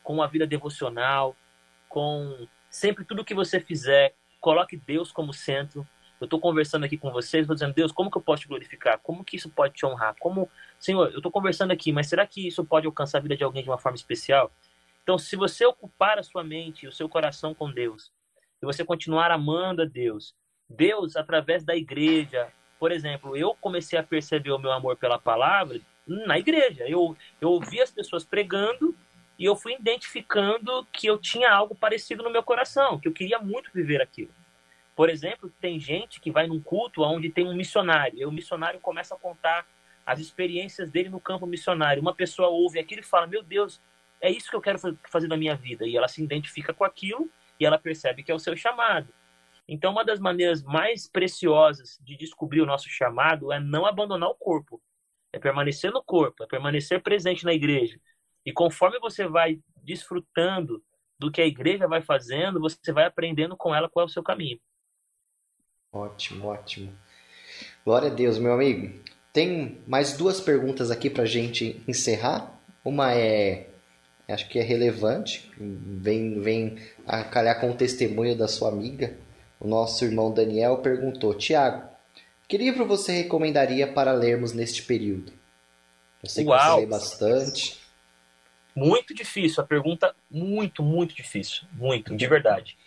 Com 0.03 0.21
a 0.21 0.27
vida 0.27 0.45
devocional, 0.45 1.35
com 1.87 2.47
sempre 2.69 3.05
tudo 3.05 3.23
que 3.23 3.33
você 3.33 3.59
fizer, 3.59 4.15
coloque 4.39 4.75
Deus 4.75 5.11
como 5.11 5.33
centro. 5.33 5.87
Eu 6.19 6.25
estou 6.25 6.39
conversando 6.39 6.83
aqui 6.85 6.97
com 6.97 7.11
vocês, 7.11 7.43
estou 7.43 7.55
dizendo, 7.55 7.73
Deus, 7.73 7.91
como 7.91 8.11
que 8.11 8.17
eu 8.17 8.21
posso 8.21 8.43
te 8.43 8.47
glorificar? 8.47 8.99
Como 8.99 9.23
que 9.23 9.35
isso 9.35 9.49
pode 9.49 9.73
te 9.73 9.85
honrar? 9.85 10.15
Como 10.19 10.49
Senhor, 10.79 11.11
eu 11.11 11.17
estou 11.17 11.31
conversando 11.31 11.71
aqui, 11.71 11.91
mas 11.91 12.07
será 12.07 12.25
que 12.27 12.47
isso 12.47 12.63
pode 12.63 12.85
alcançar 12.85 13.17
a 13.17 13.21
vida 13.21 13.37
de 13.37 13.43
alguém 13.43 13.63
de 13.63 13.69
uma 13.69 13.77
forma 13.77 13.95
especial? 13.95 14.51
Então, 15.01 15.17
se 15.17 15.35
você 15.35 15.65
ocupar 15.65 16.17
a 16.17 16.23
sua 16.23 16.43
mente 16.43 16.87
o 16.87 16.91
seu 16.91 17.09
coração 17.09 17.53
com 17.53 17.71
Deus, 17.71 18.11
e 18.61 18.65
você 18.65 18.85
continuar 18.85 19.31
amando 19.31 19.81
a 19.81 19.85
Deus, 19.85 20.33
Deus, 20.69 21.17
através 21.17 21.63
da 21.65 21.75
igreja, 21.75 22.51
por 22.83 22.91
exemplo, 22.91 23.37
eu 23.37 23.55
comecei 23.61 23.97
a 23.97 24.03
perceber 24.03 24.51
o 24.51 24.59
meu 24.59 24.69
amor 24.69 24.97
pela 24.97 25.17
palavra 25.17 25.79
na 26.05 26.37
igreja. 26.37 26.83
Eu, 26.85 27.15
eu 27.39 27.51
ouvi 27.51 27.81
as 27.81 27.89
pessoas 27.89 28.25
pregando 28.25 28.93
e 29.39 29.45
eu 29.45 29.55
fui 29.55 29.75
identificando 29.75 30.85
que 30.91 31.07
eu 31.07 31.17
tinha 31.17 31.49
algo 31.49 31.73
parecido 31.73 32.21
no 32.23 32.29
meu 32.29 32.43
coração, 32.43 32.99
que 32.99 33.07
eu 33.07 33.13
queria 33.13 33.39
muito 33.39 33.71
viver 33.73 34.01
aquilo. 34.01 34.31
Por 34.97 35.09
exemplo, 35.09 35.49
tem 35.61 35.79
gente 35.79 36.19
que 36.19 36.29
vai 36.29 36.45
num 36.45 36.59
culto 36.59 37.03
onde 37.03 37.29
tem 37.29 37.47
um 37.47 37.55
missionário, 37.55 38.19
e 38.19 38.25
o 38.25 38.31
missionário 38.33 38.81
começa 38.81 39.15
a 39.15 39.17
contar 39.17 39.65
as 40.05 40.19
experiências 40.19 40.91
dele 40.91 41.07
no 41.07 41.21
campo 41.21 41.45
missionário. 41.45 42.01
Uma 42.01 42.13
pessoa 42.13 42.49
ouve 42.49 42.79
aquilo 42.79 42.99
e 42.99 43.05
fala: 43.05 43.25
Meu 43.25 43.41
Deus, 43.41 43.79
é 44.19 44.29
isso 44.29 44.49
que 44.49 44.57
eu 44.57 44.61
quero 44.61 44.77
fazer 45.09 45.29
na 45.29 45.37
minha 45.37 45.55
vida. 45.55 45.87
E 45.87 45.95
ela 45.95 46.09
se 46.09 46.21
identifica 46.21 46.73
com 46.73 46.83
aquilo 46.83 47.29
e 47.57 47.65
ela 47.65 47.79
percebe 47.79 48.23
que 48.23 48.31
é 48.33 48.35
o 48.35 48.39
seu 48.39 48.57
chamado. 48.57 49.07
Então, 49.67 49.91
uma 49.91 50.03
das 50.03 50.19
maneiras 50.19 50.61
mais 50.61 51.07
preciosas 51.07 51.97
de 52.01 52.17
descobrir 52.17 52.61
o 52.61 52.65
nosso 52.65 52.89
chamado 52.89 53.51
é 53.51 53.59
não 53.59 53.85
abandonar 53.85 54.29
o 54.29 54.35
corpo, 54.35 54.81
é 55.31 55.39
permanecer 55.39 55.91
no 55.91 56.03
corpo, 56.03 56.43
é 56.43 56.47
permanecer 56.47 57.01
presente 57.01 57.45
na 57.45 57.53
igreja. 57.53 57.99
E 58.45 58.51
conforme 58.51 58.99
você 58.99 59.27
vai 59.27 59.59
desfrutando 59.81 60.83
do 61.17 61.31
que 61.31 61.41
a 61.41 61.45
igreja 61.45 61.87
vai 61.87 62.01
fazendo, 62.01 62.59
você 62.59 62.91
vai 62.91 63.05
aprendendo 63.05 63.55
com 63.55 63.73
ela 63.73 63.89
qual 63.89 64.03
é 64.03 64.05
o 64.05 64.11
seu 64.11 64.21
caminho. 64.21 64.59
Ótimo, 65.91 66.47
ótimo. 66.47 66.93
Glória 67.85 68.09
a 68.09 68.13
Deus, 68.13 68.37
meu 68.37 68.53
amigo. 68.53 68.99
Tem 69.31 69.81
mais 69.87 70.17
duas 70.17 70.41
perguntas 70.41 70.91
aqui 70.91 71.09
para 71.09 71.25
gente 71.25 71.81
encerrar. 71.87 72.59
Uma 72.83 73.13
é, 73.13 73.69
acho 74.27 74.49
que 74.49 74.59
é 74.59 74.61
relevante, 74.61 75.49
vem, 75.57 76.41
vem 76.41 76.77
a 77.05 77.23
calhar 77.23 77.59
com 77.59 77.71
o 77.71 77.75
testemunho 77.75 78.37
da 78.37 78.47
sua 78.47 78.69
amiga. 78.69 79.17
O 79.63 79.67
nosso 79.67 80.03
irmão 80.03 80.33
Daniel 80.33 80.79
perguntou: 80.79 81.33
Tiago, 81.33 81.89
que 82.49 82.57
livro 82.57 82.85
você 82.85 83.13
recomendaria 83.13 83.91
para 83.91 84.11
lermos 84.11 84.51
neste 84.51 84.83
período? 84.83 85.31
Eu 86.21 86.29
sei 86.29 86.45
Uau. 86.45 86.59
que 86.59 86.65
você 86.65 86.79
lê 86.81 86.85
bastante. 86.85 87.83
Muito 88.75 89.13
difícil, 89.13 89.63
a 89.63 89.65
pergunta 89.65 90.13
muito, 90.29 90.83
muito 90.83 91.15
difícil. 91.15 91.65
Muito, 91.71 92.13
de 92.13 92.27
verdade. 92.27 92.77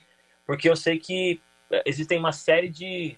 Porque 0.44 0.68
eu 0.68 0.76
sei 0.76 0.98
que 0.98 1.40
existem 1.86 2.18
uma 2.18 2.32
série 2.32 2.68
de, 2.68 3.16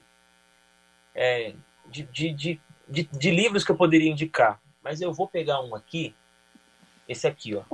é, 1.14 1.52
de, 1.86 2.04
de, 2.04 2.32
de, 2.32 2.60
de, 2.86 3.02
de 3.04 3.30
livros 3.30 3.64
que 3.64 3.72
eu 3.72 3.76
poderia 3.76 4.10
indicar, 4.10 4.60
mas 4.82 5.00
eu 5.00 5.12
vou 5.12 5.26
pegar 5.26 5.60
um 5.62 5.74
aqui, 5.74 6.14
esse 7.08 7.26
aqui, 7.26 7.56
ó. 7.56 7.64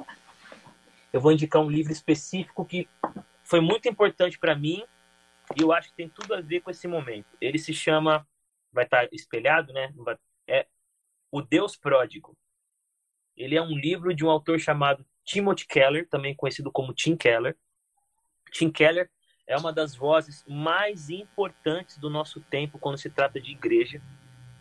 Eu 1.13 1.21
vou 1.21 1.33
indicar 1.33 1.61
um 1.61 1.71
livro 1.71 1.93
específico 1.93 2.65
que 2.65 2.89
foi 3.43 3.61
muito 3.61 3.89
importante 3.89 4.39
para 4.39 4.57
mim 4.57 4.85
e 5.57 5.63
eu 5.63 5.73
acho 5.73 5.91
que 5.91 5.97
tem 5.97 6.09
tudo 6.09 6.35
a 6.35 6.41
ver 6.41 6.61
com 6.61 6.71
esse 6.71 6.89
momento. 6.89 7.37
Ele 7.41 7.59
se 7.59 7.73
chama, 7.73 8.27
vai 8.73 8.85
estar 8.85 9.09
tá 9.09 9.09
espelhado, 9.13 9.73
né? 9.73 9.93
É 10.47 10.67
O 11.31 11.43
Deus 11.43 11.77
Pródigo. 11.77 12.37
Ele 13.37 13.57
é 13.57 13.63
um 13.63 13.77
livro 13.77 14.15
de 14.15 14.25
um 14.25 14.31
autor 14.31 14.59
chamado 14.59 15.05
Timothy 15.25 15.67
Keller, 15.67 16.09
também 16.09 16.35
conhecido 16.35 16.71
como 16.71 16.95
Tim 16.95 17.17
Keller. 17.17 17.57
Tim 18.53 18.71
Keller 18.71 19.11
é 19.47 19.57
uma 19.57 19.73
das 19.73 19.95
vozes 19.95 20.45
mais 20.49 21.11
importantes 21.11 21.99
do 21.99 22.09
nosso 22.09 22.41
tempo 22.41 22.79
quando 22.79 22.99
se 22.99 23.11
trata 23.11 23.41
de 23.41 23.51
igreja. 23.51 24.01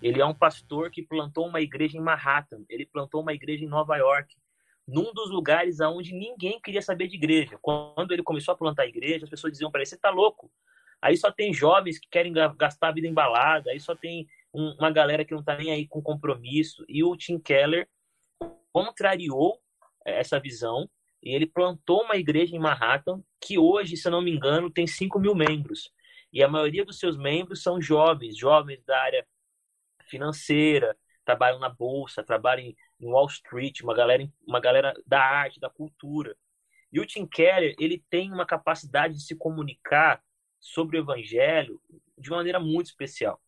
Ele 0.02 0.20
é 0.20 0.25
um 0.25 0.34
pastor 0.34 0.90
que 0.90 1.02
plantou 1.02 1.48
uma 1.48 1.62
igreja 1.62 1.98
em 1.98 2.02
Manhattan, 2.02 2.66
ele 2.68 2.86
plantou 2.86 3.22
uma 3.22 3.34
igreja 3.34 3.63
em 3.63 3.70
Nova 3.70 3.96
York, 3.96 4.36
num 4.86 5.13
dos 5.13 5.30
lugares 5.30 5.80
aonde 5.80 6.13
ninguém 6.13 6.60
queria 6.60 6.82
saber 6.82 7.08
de 7.08 7.16
igreja. 7.16 7.58
Quando 7.62 8.12
ele 8.12 8.24
começou 8.24 8.54
a 8.54 8.58
plantar 8.58 8.84
a 8.84 8.88
igreja, 8.88 9.24
as 9.24 9.30
pessoas 9.30 9.54
diziam 9.54 9.72
para 9.72 9.80
ele: 9.80 9.86
"Você 9.86 9.96
está 9.96 10.10
louco? 10.10 10.52
Aí 11.04 11.18
só 11.18 11.30
tem 11.30 11.54
jovens 11.54 12.00
que 12.00 12.08
querem 12.10 12.32
gastar 12.32 12.88
a 12.88 12.92
vida 12.94 13.06
em 13.06 13.14
balada, 13.14 13.72
aí 13.72 13.80
só 13.80 13.94
tem 13.94 14.26
um, 14.54 14.70
uma 14.80 14.90
galera 14.90 15.26
que 15.26 15.34
não 15.34 15.42
está 15.42 15.58
nem 15.58 15.70
aí 15.70 15.86
com 15.86 16.02
compromisso". 16.02 16.86
E 16.88 17.04
o 17.04 17.14
Tim 17.18 17.38
Keller 17.38 17.90
contrariou 18.72 19.62
é, 20.06 20.18
essa 20.18 20.40
visão 20.40 20.90
e 21.22 21.36
ele 21.36 21.46
plantou 21.46 22.04
uma 22.04 22.16
igreja 22.16 22.56
em 22.56 22.60
Manhattan 22.60 23.22
que 23.42 23.60
hoje, 23.60 23.98
se 23.98 24.08
eu 24.08 24.14
não 24.14 24.22
me 24.22 24.32
engano, 24.32 24.72
tem 24.72 24.88
5 24.88 25.20
mil 25.20 25.36
membros. 25.36 25.92
E 26.32 26.42
a 26.42 26.48
maioria 26.48 26.86
dos 26.86 27.00
seus 27.00 27.18
membros 27.18 27.62
são 27.62 27.82
jovens, 27.82 28.38
jovens 28.38 28.82
da 28.86 28.98
área 28.98 29.28
financeira, 30.08 30.98
trabalham 31.26 31.60
na 31.60 31.70
bolsa, 31.70 32.24
trabalham 32.24 32.66
em 32.66 33.06
Wall 33.06 33.28
Street, 33.28 33.82
uma 33.82 33.94
galera, 33.94 34.26
uma 34.48 34.62
galera 34.62 34.94
da 35.06 35.22
arte, 35.22 35.60
da 35.60 35.70
cultura. 35.70 36.34
E 36.94 37.00
o 37.02 37.06
Tim 37.06 37.28
Keller, 37.28 37.76
ele 37.78 38.02
tem 38.10 38.32
uma 38.32 38.46
capacidade 38.46 39.16
de 39.16 39.24
se 39.24 39.36
comunicar 39.36 40.24
sobre 40.63 40.98
o 40.98 41.01
evangelho 41.01 41.79
de 42.17 42.29
uma 42.29 42.38
maneira 42.38 42.60
muito 42.60 42.88
especial. 42.88 43.39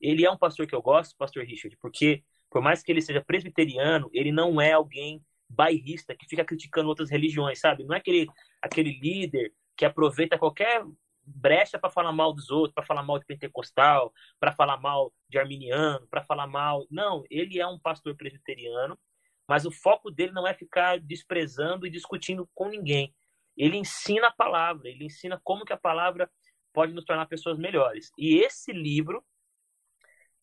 Ele 0.00 0.26
é 0.26 0.30
um 0.30 0.36
pastor 0.36 0.66
que 0.66 0.74
eu 0.74 0.82
gosto, 0.82 1.16
pastor 1.16 1.44
Richard, 1.44 1.76
porque 1.80 2.24
por 2.50 2.60
mais 2.60 2.82
que 2.82 2.90
ele 2.90 3.00
seja 3.00 3.22
presbiteriano, 3.24 4.10
ele 4.12 4.32
não 4.32 4.60
é 4.60 4.72
alguém 4.72 5.24
bairrista 5.48 6.14
que 6.16 6.26
fica 6.26 6.44
criticando 6.44 6.88
outras 6.88 7.10
religiões, 7.10 7.60
sabe? 7.60 7.84
Não 7.84 7.94
é 7.94 7.98
aquele, 7.98 8.26
aquele 8.60 8.98
líder 8.98 9.54
que 9.76 9.84
aproveita 9.84 10.36
qualquer 10.36 10.84
brecha 11.24 11.78
para 11.78 11.90
falar 11.90 12.12
mal 12.12 12.32
dos 12.32 12.50
outros, 12.50 12.74
para 12.74 12.84
falar 12.84 13.04
mal 13.04 13.18
de 13.18 13.24
pentecostal, 13.24 14.12
para 14.40 14.52
falar 14.52 14.78
mal 14.78 15.12
de 15.28 15.38
arminiano, 15.38 16.06
para 16.08 16.24
falar 16.24 16.48
mal. 16.48 16.84
Não, 16.90 17.24
ele 17.30 17.60
é 17.60 17.66
um 17.66 17.78
pastor 17.78 18.16
presbiteriano, 18.16 18.98
mas 19.46 19.64
o 19.64 19.70
foco 19.70 20.10
dele 20.10 20.32
não 20.32 20.46
é 20.46 20.52
ficar 20.52 20.98
desprezando 20.98 21.86
e 21.86 21.90
discutindo 21.90 22.48
com 22.52 22.68
ninguém. 22.68 23.14
Ele 23.56 23.76
ensina 23.76 24.28
a 24.28 24.32
palavra, 24.32 24.88
ele 24.88 25.04
ensina 25.04 25.40
como 25.42 25.64
que 25.64 25.72
a 25.72 25.76
palavra 25.76 26.30
pode 26.72 26.92
nos 26.92 27.04
tornar 27.04 27.26
pessoas 27.26 27.58
melhores. 27.58 28.10
E 28.16 28.38
esse 28.38 28.72
livro 28.72 29.24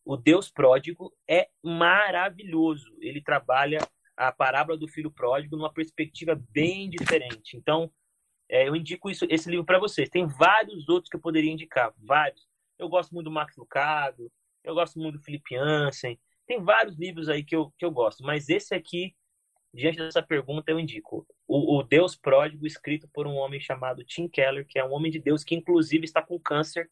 o 0.09 0.17
Deus 0.17 0.49
pródigo 0.49 1.15
é 1.27 1.49
maravilhoso. 1.63 2.97
Ele 2.99 3.21
trabalha 3.21 3.77
a 4.17 4.31
parábola 4.31 4.75
do 4.75 4.87
filho 4.87 5.11
pródigo 5.11 5.55
numa 5.55 5.71
perspectiva 5.71 6.35
bem 6.49 6.89
diferente. 6.89 7.55
Então, 7.55 7.91
é, 8.49 8.67
eu 8.67 8.75
indico 8.75 9.09
isso, 9.09 9.27
esse 9.29 9.47
livro 9.47 9.63
para 9.63 9.77
vocês. 9.77 10.09
Tem 10.09 10.25
vários 10.25 10.89
outros 10.89 11.11
que 11.11 11.15
eu 11.15 11.21
poderia 11.21 11.51
indicar, 11.51 11.93
vários. 11.95 12.47
Eu 12.79 12.89
gosto 12.89 13.13
muito 13.13 13.25
do 13.25 13.31
Max 13.31 13.55
Lucado, 13.55 14.31
eu 14.63 14.73
gosto 14.73 14.97
muito 14.97 15.19
do 15.19 15.23
Felipe 15.23 15.55
Ansem. 15.55 16.19
Tem 16.47 16.59
vários 16.59 16.97
livros 16.97 17.29
aí 17.29 17.43
que 17.43 17.55
eu, 17.55 17.71
que 17.77 17.85
eu 17.85 17.91
gosto, 17.91 18.23
mas 18.23 18.49
esse 18.49 18.73
aqui, 18.73 19.15
diante 19.73 19.97
dessa 19.97 20.21
pergunta, 20.21 20.71
eu 20.71 20.79
indico. 20.79 21.25
O, 21.47 21.77
o 21.77 21.83
Deus 21.83 22.15
Pródigo, 22.15 22.65
escrito 22.65 23.07
por 23.07 23.27
um 23.27 23.35
homem 23.35 23.59
chamado 23.59 24.03
Tim 24.03 24.27
Keller, 24.27 24.65
que 24.67 24.79
é 24.79 24.83
um 24.83 24.91
homem 24.91 25.11
de 25.11 25.19
Deus 25.19 25.43
que, 25.43 25.55
inclusive, 25.55 26.05
está 26.05 26.21
com 26.21 26.39
câncer. 26.39 26.89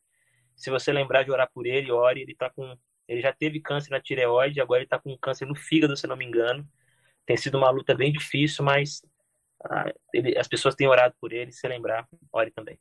Se 0.56 0.70
você 0.70 0.92
lembrar 0.92 1.24
de 1.24 1.32
orar 1.32 1.50
por 1.54 1.66
ele, 1.66 1.92
ore. 1.92 2.22
Ele 2.22 2.32
está 2.32 2.50
com 2.50 2.78
ele 3.08 3.22
já 3.22 3.32
teve 3.32 3.62
câncer 3.62 3.92
na 3.92 4.02
tireoide, 4.02 4.60
agora 4.60 4.80
ele 4.80 4.86
está 4.86 5.00
com 5.00 5.18
câncer 5.18 5.46
no 5.46 5.56
fígado, 5.56 5.96
se 5.96 6.06
não 6.06 6.18
me 6.18 6.26
engano. 6.26 6.68
Tem 7.26 7.38
sido 7.38 7.58
uma 7.58 7.70
luta 7.70 7.96
bem 7.96 8.12
difícil, 8.12 8.66
mas 8.66 9.02
ah, 9.64 9.92
ele, 10.14 10.38
as 10.38 10.48
pessoas 10.48 10.76
têm 10.76 10.88
orado 10.88 11.16
por 11.20 11.32
ele. 11.32 11.52
Se 11.52 11.68
lembrar, 11.68 12.08
ore 12.32 12.52
também. 12.52 12.78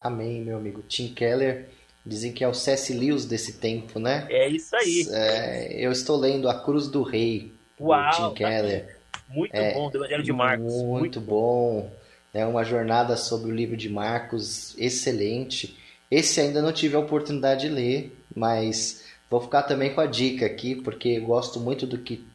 Amém, 0.00 0.42
meu 0.42 0.58
amigo. 0.58 0.82
Tim 0.82 1.12
Keller, 1.12 1.68
dizem 2.06 2.32
que 2.32 2.44
é 2.44 2.48
o 2.48 2.54
C.S. 2.54 2.92
Lewis 2.94 3.24
desse 3.24 3.58
tempo, 3.58 3.98
né? 3.98 4.26
É 4.30 4.48
isso 4.48 4.74
aí. 4.76 5.06
É, 5.10 5.84
eu 5.84 5.90
estou 5.90 6.16
lendo 6.16 6.48
A 6.48 6.62
Cruz 6.62 6.88
do 6.88 7.02
Rei, 7.02 7.52
Uau, 7.80 8.30
Tim 8.30 8.34
Keller. 8.34 8.96
Muito 9.28 9.54
é, 9.54 9.74
bom, 9.74 9.90
do 9.90 9.98
Evangelho 9.98 10.22
de 10.22 10.32
Marcos. 10.32 10.72
Muito, 10.74 10.98
muito 10.98 11.20
bom. 11.20 11.90
É 12.32 12.44
uma 12.46 12.64
jornada 12.64 13.16
sobre 13.16 13.50
o 13.50 13.54
livro 13.54 13.76
de 13.76 13.88
Marcos 13.88 14.76
excelente. 14.78 15.78
Esse 16.10 16.40
ainda 16.40 16.62
não 16.62 16.72
tive 16.72 16.96
a 16.96 17.00
oportunidade 17.00 17.68
de 17.68 17.74
ler, 17.74 18.16
mas 18.34 19.04
vou 19.30 19.40
ficar 19.40 19.62
também 19.62 19.92
com 19.94 20.00
a 20.00 20.06
dica 20.06 20.46
aqui, 20.46 20.74
porque 20.74 21.20
gosto 21.20 21.60
muito 21.60 21.86
do 21.86 21.98
que 21.98 22.26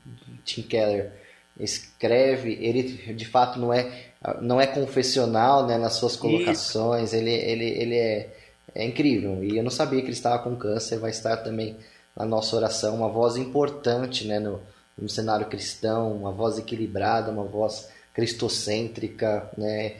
Tim 0.45 0.61
Keller 0.61 1.11
escreve. 1.59 2.53
Ele 2.61 3.13
de 3.13 3.25
fato 3.25 3.59
não 3.59 3.73
é 3.73 4.13
não 4.41 4.61
é 4.61 4.65
confessional 4.65 5.67
né, 5.67 5.77
nas 5.77 5.95
suas 5.95 6.15
colocações, 6.15 7.13
ele, 7.13 7.31
ele, 7.31 7.65
ele 7.65 7.95
é, 7.95 8.29
é 8.73 8.85
incrível. 8.85 9.43
E 9.43 9.57
eu 9.57 9.63
não 9.63 9.71
sabia 9.71 9.99
que 9.99 10.05
ele 10.05 10.13
estava 10.13 10.41
com 10.41 10.55
câncer, 10.55 10.97
vai 10.97 11.11
estar 11.11 11.37
também 11.37 11.75
na 12.15 12.25
nossa 12.25 12.55
oração, 12.55 12.95
uma 12.95 13.09
voz 13.09 13.35
importante 13.35 14.25
né, 14.25 14.39
no, 14.39 14.61
no 14.97 15.09
cenário 15.09 15.47
cristão, 15.47 16.15
uma 16.15 16.31
voz 16.31 16.57
equilibrada, 16.57 17.31
uma 17.31 17.43
voz 17.43 17.89
cristocêntrica, 18.13 19.49
né? 19.57 19.97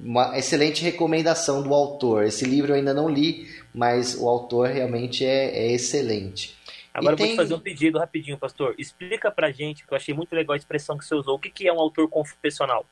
uma 0.00 0.38
excelente 0.38 0.82
recomendação 0.82 1.62
do 1.62 1.74
autor. 1.74 2.24
Esse 2.24 2.44
livro 2.44 2.72
eu 2.72 2.76
ainda 2.76 2.94
não 2.94 3.08
li, 3.08 3.48
mas 3.74 4.14
o 4.14 4.28
autor 4.28 4.68
realmente 4.68 5.24
é, 5.24 5.66
é 5.66 5.72
excelente. 5.72 6.56
Agora 6.94 7.14
eu 7.14 7.16
tem... 7.16 7.26
vou 7.26 7.34
te 7.34 7.36
fazer 7.36 7.54
um 7.54 7.60
pedido 7.60 7.98
rapidinho, 7.98 8.38
pastor. 8.38 8.74
Explica 8.78 9.30
pra 9.30 9.50
gente, 9.50 9.86
que 9.86 9.92
eu 9.92 9.96
achei 9.96 10.14
muito 10.14 10.34
legal 10.34 10.54
a 10.54 10.56
expressão 10.56 10.98
que 10.98 11.04
você 11.04 11.14
usou. 11.14 11.36
O 11.36 11.38
que, 11.38 11.50
que 11.50 11.66
é 11.66 11.72
um 11.72 11.80
autor 11.80 12.08
confessional? 12.08 12.84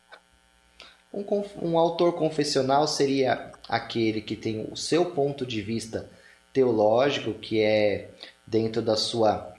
Um, 1.13 1.25
um 1.61 1.79
autor 1.79 2.15
confessional 2.15 2.87
seria 2.87 3.53
aquele 3.69 4.21
que 4.21 4.37
tem 4.37 4.67
o 4.71 4.77
seu 4.77 5.07
ponto 5.07 5.45
de 5.45 5.61
vista 5.61 6.09
teológico, 6.53 7.35
que 7.35 7.61
é 7.61 8.11
dentro 8.47 8.81
da 8.81 8.97
sua 8.97 9.53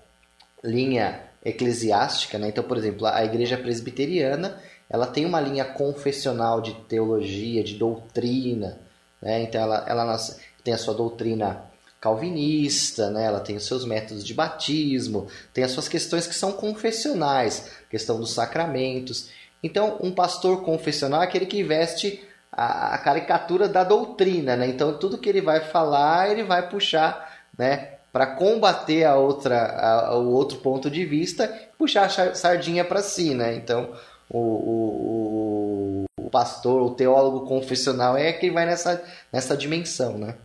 linha 0.63 1.30
eclesiástica. 1.43 2.37
Né? 2.37 2.49
Então, 2.49 2.63
por 2.63 2.77
exemplo, 2.77 3.05
a 3.07 3.23
igreja 3.23 3.57
presbiteriana 3.57 4.61
ela 4.89 5.07
tem 5.07 5.25
uma 5.25 5.39
linha 5.39 5.63
confessional 5.63 6.59
de 6.59 6.73
teologia, 6.73 7.63
de 7.63 7.75
doutrina, 7.75 8.77
né? 9.21 9.41
então 9.43 9.61
ela, 9.61 9.85
ela 9.87 10.17
tem 10.65 10.73
a 10.73 10.77
sua 10.77 10.93
doutrina 10.93 11.63
calvinista, 12.01 13.09
né? 13.09 13.23
ela 13.23 13.39
tem 13.39 13.55
os 13.55 13.65
seus 13.65 13.85
métodos 13.85 14.21
de 14.21 14.33
batismo, 14.33 15.27
tem 15.53 15.63
as 15.63 15.71
suas 15.71 15.87
questões 15.87 16.27
que 16.27 16.35
são 16.35 16.51
confessionais, 16.51 17.71
questão 17.89 18.19
dos 18.19 18.33
sacramentos. 18.33 19.29
Então, 19.63 19.97
um 20.01 20.11
pastor 20.11 20.61
confessional 20.63 21.21
é 21.21 21.25
aquele 21.25 21.45
que 21.45 21.63
veste 21.63 22.21
a, 22.51 22.95
a 22.95 22.97
caricatura 22.97 23.69
da 23.69 23.85
doutrina, 23.85 24.57
né? 24.57 24.67
então 24.67 24.97
tudo 24.97 25.17
que 25.17 25.29
ele 25.29 25.41
vai 25.41 25.61
falar, 25.61 26.29
ele 26.29 26.43
vai 26.43 26.67
puxar 26.67 27.31
né? 27.57 27.93
Para 28.11 28.27
combater 28.27 29.03
a 29.05 29.15
outra, 29.15 29.57
a, 29.77 30.17
o 30.17 30.31
outro 30.31 30.57
ponto 30.59 30.89
de 30.89 31.05
vista, 31.05 31.47
puxar 31.77 32.05
a 32.05 32.35
sardinha 32.35 32.83
para 32.83 33.01
si. 33.01 33.33
Né? 33.33 33.55
Então, 33.55 33.93
o, 34.29 34.39
o, 34.39 36.05
o 36.19 36.29
pastor, 36.29 36.81
o 36.81 36.95
teólogo 36.95 37.45
confessional 37.45 38.17
é 38.17 38.33
quem 38.33 38.51
vai 38.51 38.65
nessa, 38.65 39.03
nessa 39.31 39.55
dimensão, 39.55 40.17
né? 40.17 40.35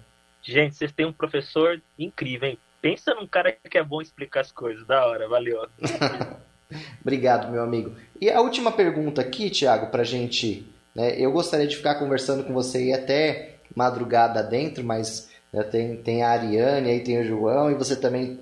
Gente, 0.42 0.76
vocês 0.76 0.92
têm 0.92 1.06
um 1.06 1.12
professor 1.12 1.80
incrível, 1.98 2.48
hein? 2.50 2.58
Pensa 2.80 3.14
num 3.14 3.26
cara 3.26 3.50
que 3.52 3.76
é 3.76 3.82
bom 3.82 4.00
explicar 4.00 4.40
as 4.40 4.52
coisas. 4.52 4.86
Da 4.86 5.04
hora, 5.06 5.28
valeu. 5.28 5.66
Obrigado, 7.02 7.50
meu 7.50 7.62
amigo. 7.62 7.96
E 8.20 8.30
a 8.30 8.40
última 8.40 8.70
pergunta 8.70 9.20
aqui, 9.20 9.50
Thiago, 9.50 9.88
pra 9.88 10.04
gente. 10.04 10.66
Né, 10.94 11.18
eu 11.18 11.32
gostaria 11.32 11.66
de 11.66 11.76
ficar 11.76 11.96
conversando 11.96 12.44
com 12.44 12.54
você 12.54 12.86
e 12.86 12.92
até 12.92 13.56
madrugada 13.74 14.42
dentro, 14.42 14.84
mas 14.84 15.30
né, 15.52 15.62
tem, 15.64 15.96
tem 15.96 16.22
a 16.22 16.30
Ariane, 16.30 16.90
aí 16.90 17.00
tem 17.00 17.20
o 17.20 17.24
João, 17.24 17.70
e 17.70 17.74
você 17.74 17.96
também 17.96 18.38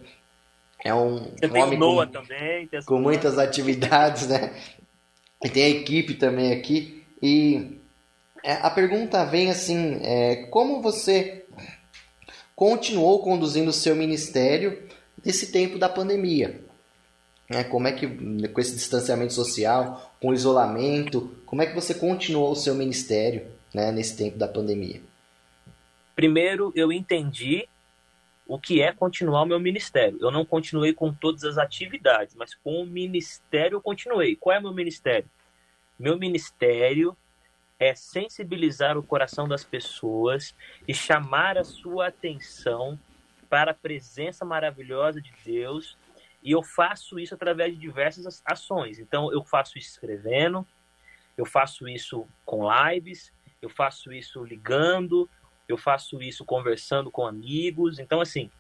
é 0.85 0.95
um 0.95 1.31
você 1.41 1.47
homem 1.59 1.79
com, 1.79 2.07
também, 2.07 2.69
com 2.85 3.01
muitas 3.01 3.39
atividades, 3.39 4.29
né? 4.29 4.55
E 5.43 5.49
tem 5.49 5.65
a 5.65 5.69
equipe 5.69 6.15
também 6.15 6.53
aqui. 6.53 7.03
E 7.23 7.79
é, 8.43 8.53
a 8.53 8.69
pergunta 8.69 9.25
vem 9.25 9.51
assim: 9.51 9.99
é, 10.03 10.47
como 10.51 10.83
você 10.83 11.45
continuou 12.55 13.23
conduzindo 13.23 13.69
o 13.69 13.73
seu 13.73 13.97
ministério 13.97 14.83
nesse 15.25 15.51
tempo 15.51 15.79
da 15.79 15.89
pandemia? 15.89 16.61
É, 17.49 17.65
como 17.65 17.89
é 17.89 17.93
que, 17.93 18.07
com 18.49 18.61
esse 18.61 18.75
distanciamento 18.75 19.33
social, 19.33 20.15
com 20.21 20.29
o 20.29 20.35
isolamento, 20.35 21.31
como 21.47 21.63
é 21.63 21.67
que 21.67 21.75
você 21.75 21.95
continuou 21.95 22.53
o 22.53 22.57
seu 22.57 22.75
ministério 22.75 23.47
né, 23.73 23.93
nesse 23.93 24.17
tempo 24.17 24.39
da 24.39 24.49
pandemia? 24.49 25.01
Primeiro, 26.15 26.73
eu 26.75 26.93
entendi 26.93 27.69
o 28.47 28.59
que 28.59 28.83
é 28.83 28.93
continuar 28.93 29.43
o 29.43 29.47
meu 29.47 29.59
ministério. 29.59 30.19
Eu 30.21 30.31
não 30.31 30.45
continuei 30.45 30.93
com 30.93 31.13
todas 31.13 31.45
as 31.45 31.59
atividades, 31.59 32.35
mas 32.35 32.55
com 32.55 32.83
o 32.83 32.87
ministério 32.87 33.77
eu 33.77 33.81
continuei. 33.81 34.37
Qual 34.37 34.55
é 34.55 34.59
o 34.59 34.63
meu 34.63 34.73
ministério? 34.75 35.29
Meu 35.99 36.19
ministério 36.19 37.17
é 37.79 37.95
sensibilizar 37.95 38.97
o 38.97 39.03
coração 39.03 39.49
das 39.49 39.65
pessoas 39.65 40.55
e 40.87 40.95
chamar 40.95 41.59
a 41.59 41.65
sua 41.65 42.09
atenção 42.09 42.99
para 43.49 43.73
a 43.73 43.75
presença 43.75 44.45
maravilhosa 44.45 45.21
de 45.21 45.33
Deus. 45.45 45.97
E 46.43 46.51
eu 46.51 46.63
faço 46.63 47.19
isso 47.19 47.35
através 47.35 47.73
de 47.73 47.81
diversas 47.81 48.43
ações. 48.45 48.99
Então, 48.99 49.33
eu 49.33 49.43
faço 49.43 49.79
isso 49.79 49.91
escrevendo, 49.91 50.67
eu 51.37 51.47
faço 51.47 51.89
isso 51.89 52.27
com 52.45 52.69
lives, 52.69 53.33
eu 53.63 53.71
faço 53.71 54.13
isso 54.13 54.45
ligando, 54.45 55.29
eu 55.69 55.77
faço 55.77 56.23
isso 56.23 56.45
conversando 56.45 57.11
com 57.11 57.27
amigos. 57.27 57.99
Então, 57.99 58.21
assim, 58.21 58.51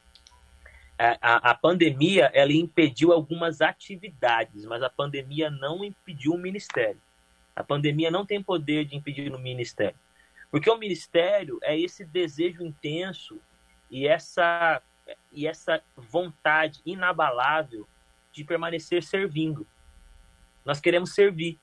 a, 0.98 1.50
a, 1.50 1.54
pandemia 1.54 2.30
ela 2.32 2.52
impediu 2.52 3.12
algumas 3.12 3.60
atividades, 3.60 4.64
mas 4.64 4.82
a 4.82 4.88
pandemia 4.88 5.50
não 5.50 5.84
impediu 5.84 6.32
o 6.32 6.38
ministério. 6.38 7.00
A 7.54 7.62
pandemia 7.62 8.10
não 8.10 8.24
tem 8.24 8.42
poder 8.42 8.84
de 8.84 8.96
impedir 8.96 9.32
o 9.32 9.38
ministério. 9.38 9.98
Porque 10.50 10.70
o 10.70 10.78
ministério 10.78 11.58
é 11.62 11.78
esse 11.78 12.04
desejo 12.04 12.64
intenso 12.64 13.40
e 13.90 14.06
essa, 14.06 14.80
e 15.32 15.46
essa 15.46 15.82
vontade 15.96 16.80
inabalável 16.86 17.86
de 18.32 18.44
permanecer 18.44 19.02
servindo. 19.02 19.66
Nós 20.64 20.80
queremos 20.80 21.12
servir. 21.12 21.58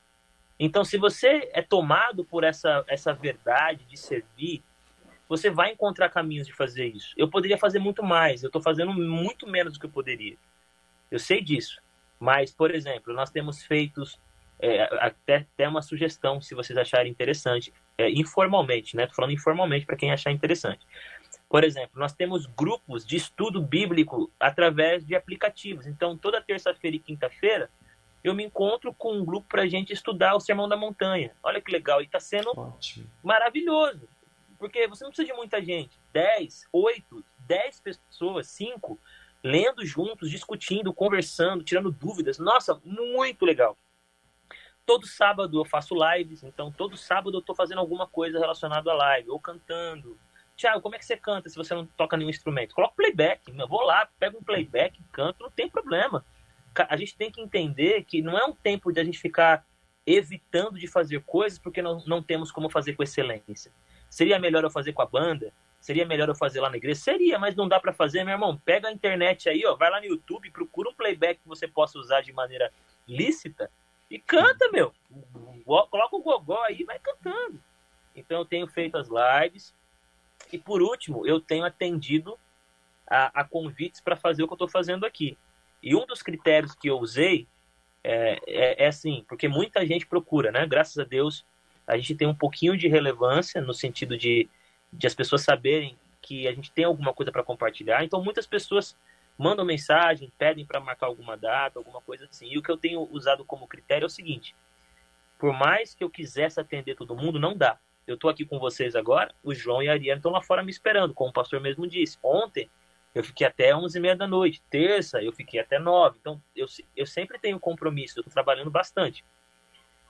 Então, 0.58 0.84
se 0.84 0.96
você 0.96 1.50
é 1.52 1.62
tomado 1.62 2.24
por 2.24 2.44
essa, 2.44 2.84
essa 2.86 3.12
verdade 3.12 3.84
de 3.84 3.96
servir, 3.96 4.62
você 5.32 5.48
vai 5.48 5.72
encontrar 5.72 6.10
caminhos 6.10 6.46
de 6.46 6.52
fazer 6.52 6.88
isso. 6.88 7.14
Eu 7.16 7.26
poderia 7.26 7.56
fazer 7.56 7.78
muito 7.78 8.02
mais, 8.02 8.42
eu 8.42 8.48
estou 8.48 8.60
fazendo 8.60 8.92
muito 8.92 9.46
menos 9.46 9.72
do 9.72 9.80
que 9.80 9.86
eu 9.86 9.90
poderia. 9.90 10.36
Eu 11.10 11.18
sei 11.18 11.40
disso. 11.40 11.80
Mas, 12.20 12.52
por 12.52 12.70
exemplo, 12.70 13.14
nós 13.14 13.30
temos 13.30 13.62
feito 13.64 14.02
é, 14.60 14.82
até, 15.00 15.36
até 15.36 15.66
uma 15.66 15.80
sugestão, 15.80 16.38
se 16.38 16.54
vocês 16.54 16.78
acharem 16.78 17.10
interessante, 17.10 17.72
é, 17.96 18.10
informalmente, 18.10 18.94
né? 18.94 19.04
Estou 19.04 19.16
falando 19.16 19.32
informalmente 19.32 19.86
para 19.86 19.96
quem 19.96 20.12
achar 20.12 20.30
interessante. 20.30 20.86
Por 21.48 21.64
exemplo, 21.64 21.98
nós 21.98 22.12
temos 22.12 22.44
grupos 22.44 23.06
de 23.06 23.16
estudo 23.16 23.62
bíblico 23.62 24.30
através 24.38 25.02
de 25.02 25.14
aplicativos. 25.14 25.86
Então, 25.86 26.14
toda 26.14 26.42
terça-feira 26.42 26.96
e 26.96 27.00
quinta-feira, 27.00 27.70
eu 28.22 28.34
me 28.34 28.44
encontro 28.44 28.92
com 28.92 29.14
um 29.14 29.24
grupo 29.24 29.48
para 29.48 29.62
a 29.62 29.66
gente 29.66 29.94
estudar 29.94 30.34
o 30.34 30.40
Sermão 30.40 30.68
da 30.68 30.76
Montanha. 30.76 31.32
Olha 31.42 31.60
que 31.60 31.72
legal, 31.72 32.02
e 32.02 32.04
está 32.04 32.20
sendo 32.20 32.50
Ótimo. 32.54 33.10
maravilhoso. 33.24 34.06
Porque 34.62 34.86
você 34.86 35.02
não 35.02 35.10
precisa 35.10 35.26
de 35.26 35.36
muita 35.36 35.60
gente. 35.60 35.98
10, 36.12 36.68
8, 36.72 37.24
10 37.48 37.80
pessoas, 37.80 38.46
5, 38.46 38.96
lendo 39.42 39.84
juntos, 39.84 40.30
discutindo, 40.30 40.94
conversando, 40.94 41.64
tirando 41.64 41.90
dúvidas. 41.90 42.38
Nossa, 42.38 42.80
muito 42.84 43.44
legal. 43.44 43.76
Todo 44.86 45.04
sábado 45.04 45.58
eu 45.58 45.64
faço 45.64 45.96
lives, 45.96 46.44
então 46.44 46.70
todo 46.70 46.96
sábado 46.96 47.34
eu 47.34 47.40
estou 47.40 47.56
fazendo 47.56 47.80
alguma 47.80 48.06
coisa 48.06 48.38
relacionada 48.38 48.92
à 48.92 48.94
live, 48.94 49.30
ou 49.30 49.40
cantando. 49.40 50.16
Tiago, 50.54 50.80
como 50.80 50.94
é 50.94 50.98
que 51.00 51.06
você 51.06 51.16
canta 51.16 51.48
se 51.48 51.56
você 51.56 51.74
não 51.74 51.84
toca 51.84 52.16
nenhum 52.16 52.30
instrumento? 52.30 52.72
Coloca 52.72 52.94
playback. 52.94 53.52
Eu 53.58 53.66
vou 53.66 53.82
lá, 53.82 54.08
pego 54.20 54.38
um 54.38 54.44
playback, 54.44 54.96
canto, 55.10 55.42
não 55.42 55.50
tem 55.50 55.68
problema. 55.68 56.24
A 56.88 56.96
gente 56.96 57.16
tem 57.16 57.32
que 57.32 57.40
entender 57.40 58.04
que 58.04 58.22
não 58.22 58.38
é 58.38 58.44
um 58.44 58.54
tempo 58.54 58.92
de 58.92 59.00
a 59.00 59.04
gente 59.04 59.18
ficar 59.18 59.66
evitando 60.06 60.78
de 60.78 60.86
fazer 60.86 61.20
coisas 61.24 61.58
porque 61.58 61.82
não, 61.82 62.00
não 62.06 62.22
temos 62.22 62.52
como 62.52 62.70
fazer 62.70 62.94
com 62.94 63.02
excelência. 63.02 63.72
Seria 64.12 64.38
melhor 64.38 64.62
eu 64.62 64.70
fazer 64.70 64.92
com 64.92 65.00
a 65.00 65.06
banda? 65.06 65.54
Seria 65.80 66.04
melhor 66.04 66.28
eu 66.28 66.34
fazer 66.34 66.60
lá 66.60 66.68
na 66.68 66.76
igreja? 66.76 67.00
Seria, 67.00 67.38
mas 67.38 67.56
não 67.56 67.66
dá 67.66 67.80
para 67.80 67.94
fazer, 67.94 68.22
meu 68.24 68.34
irmão. 68.34 68.60
Pega 68.62 68.88
a 68.88 68.92
internet 68.92 69.48
aí, 69.48 69.64
ó, 69.64 69.74
vai 69.74 69.90
lá 69.90 70.00
no 70.00 70.04
YouTube, 70.04 70.50
procura 70.50 70.90
um 70.90 70.94
playback 70.94 71.40
que 71.40 71.48
você 71.48 71.66
possa 71.66 71.98
usar 71.98 72.20
de 72.20 72.30
maneira 72.30 72.70
lícita 73.08 73.70
e 74.10 74.18
canta, 74.18 74.70
meu. 74.70 74.92
Coloca 75.64 76.14
o 76.14 76.22
gogó 76.22 76.62
aí 76.64 76.80
e 76.80 76.84
vai 76.84 76.98
cantando. 76.98 77.58
Então 78.14 78.40
eu 78.40 78.44
tenho 78.44 78.68
feito 78.68 78.98
as 78.98 79.08
lives. 79.08 79.74
E 80.52 80.58
por 80.58 80.82
último, 80.82 81.26
eu 81.26 81.40
tenho 81.40 81.64
atendido 81.64 82.38
a, 83.08 83.40
a 83.40 83.44
convites 83.44 84.02
para 84.02 84.14
fazer 84.14 84.42
o 84.42 84.46
que 84.46 84.52
eu 84.52 84.56
estou 84.56 84.68
fazendo 84.68 85.06
aqui. 85.06 85.38
E 85.82 85.96
um 85.96 86.04
dos 86.04 86.22
critérios 86.22 86.74
que 86.74 86.90
eu 86.90 86.98
usei 86.98 87.48
é, 88.04 88.38
é, 88.46 88.84
é, 88.84 88.86
assim, 88.88 89.24
porque 89.26 89.48
muita 89.48 89.86
gente 89.86 90.06
procura, 90.06 90.52
né? 90.52 90.66
Graças 90.66 90.98
a 90.98 91.04
Deus, 91.04 91.46
a 91.86 91.96
gente 91.96 92.14
tem 92.14 92.28
um 92.28 92.34
pouquinho 92.34 92.76
de 92.76 92.88
relevância 92.88 93.60
no 93.60 93.74
sentido 93.74 94.16
de, 94.16 94.48
de 94.92 95.06
as 95.06 95.14
pessoas 95.14 95.42
saberem 95.42 95.96
que 96.20 96.46
a 96.46 96.52
gente 96.52 96.70
tem 96.70 96.84
alguma 96.84 97.12
coisa 97.12 97.32
para 97.32 97.42
compartilhar. 97.42 98.04
Então, 98.04 98.22
muitas 98.22 98.46
pessoas 98.46 98.96
mandam 99.36 99.64
mensagem, 99.64 100.32
pedem 100.38 100.64
para 100.64 100.80
marcar 100.80 101.06
alguma 101.06 101.36
data, 101.36 101.78
alguma 101.78 102.00
coisa 102.00 102.26
assim. 102.30 102.48
E 102.48 102.58
o 102.58 102.62
que 102.62 102.70
eu 102.70 102.76
tenho 102.76 103.08
usado 103.10 103.44
como 103.44 103.66
critério 103.66 104.04
é 104.04 104.06
o 104.06 104.10
seguinte: 104.10 104.54
por 105.38 105.52
mais 105.52 105.94
que 105.94 106.04
eu 106.04 106.10
quisesse 106.10 106.60
atender 106.60 106.94
todo 106.94 107.16
mundo, 107.16 107.38
não 107.38 107.56
dá. 107.56 107.78
Eu 108.06 108.14
estou 108.14 108.30
aqui 108.30 108.44
com 108.44 108.58
vocês 108.58 108.96
agora, 108.96 109.32
o 109.42 109.54
João 109.54 109.82
e 109.82 109.88
a 109.88 109.92
Ariane 109.92 110.18
estão 110.18 110.32
lá 110.32 110.42
fora 110.42 110.62
me 110.62 110.70
esperando, 110.70 111.14
como 111.14 111.30
o 111.30 111.32
pastor 111.32 111.60
mesmo 111.60 111.86
disse. 111.86 112.18
Ontem 112.22 112.68
eu 113.14 113.22
fiquei 113.22 113.46
até 113.46 113.74
11 113.74 113.96
e 113.96 114.00
meia 114.00 114.16
da 114.16 114.26
noite. 114.26 114.62
Terça 114.70 115.22
eu 115.22 115.32
fiquei 115.32 115.60
até 115.60 115.78
9. 115.78 116.18
Então 116.20 116.42
eu, 116.54 116.66
eu 116.96 117.06
sempre 117.06 117.38
tenho 117.38 117.60
compromisso, 117.60 118.18
eu 118.18 118.22
estou 118.22 118.32
trabalhando 118.32 118.70
bastante. 118.70 119.24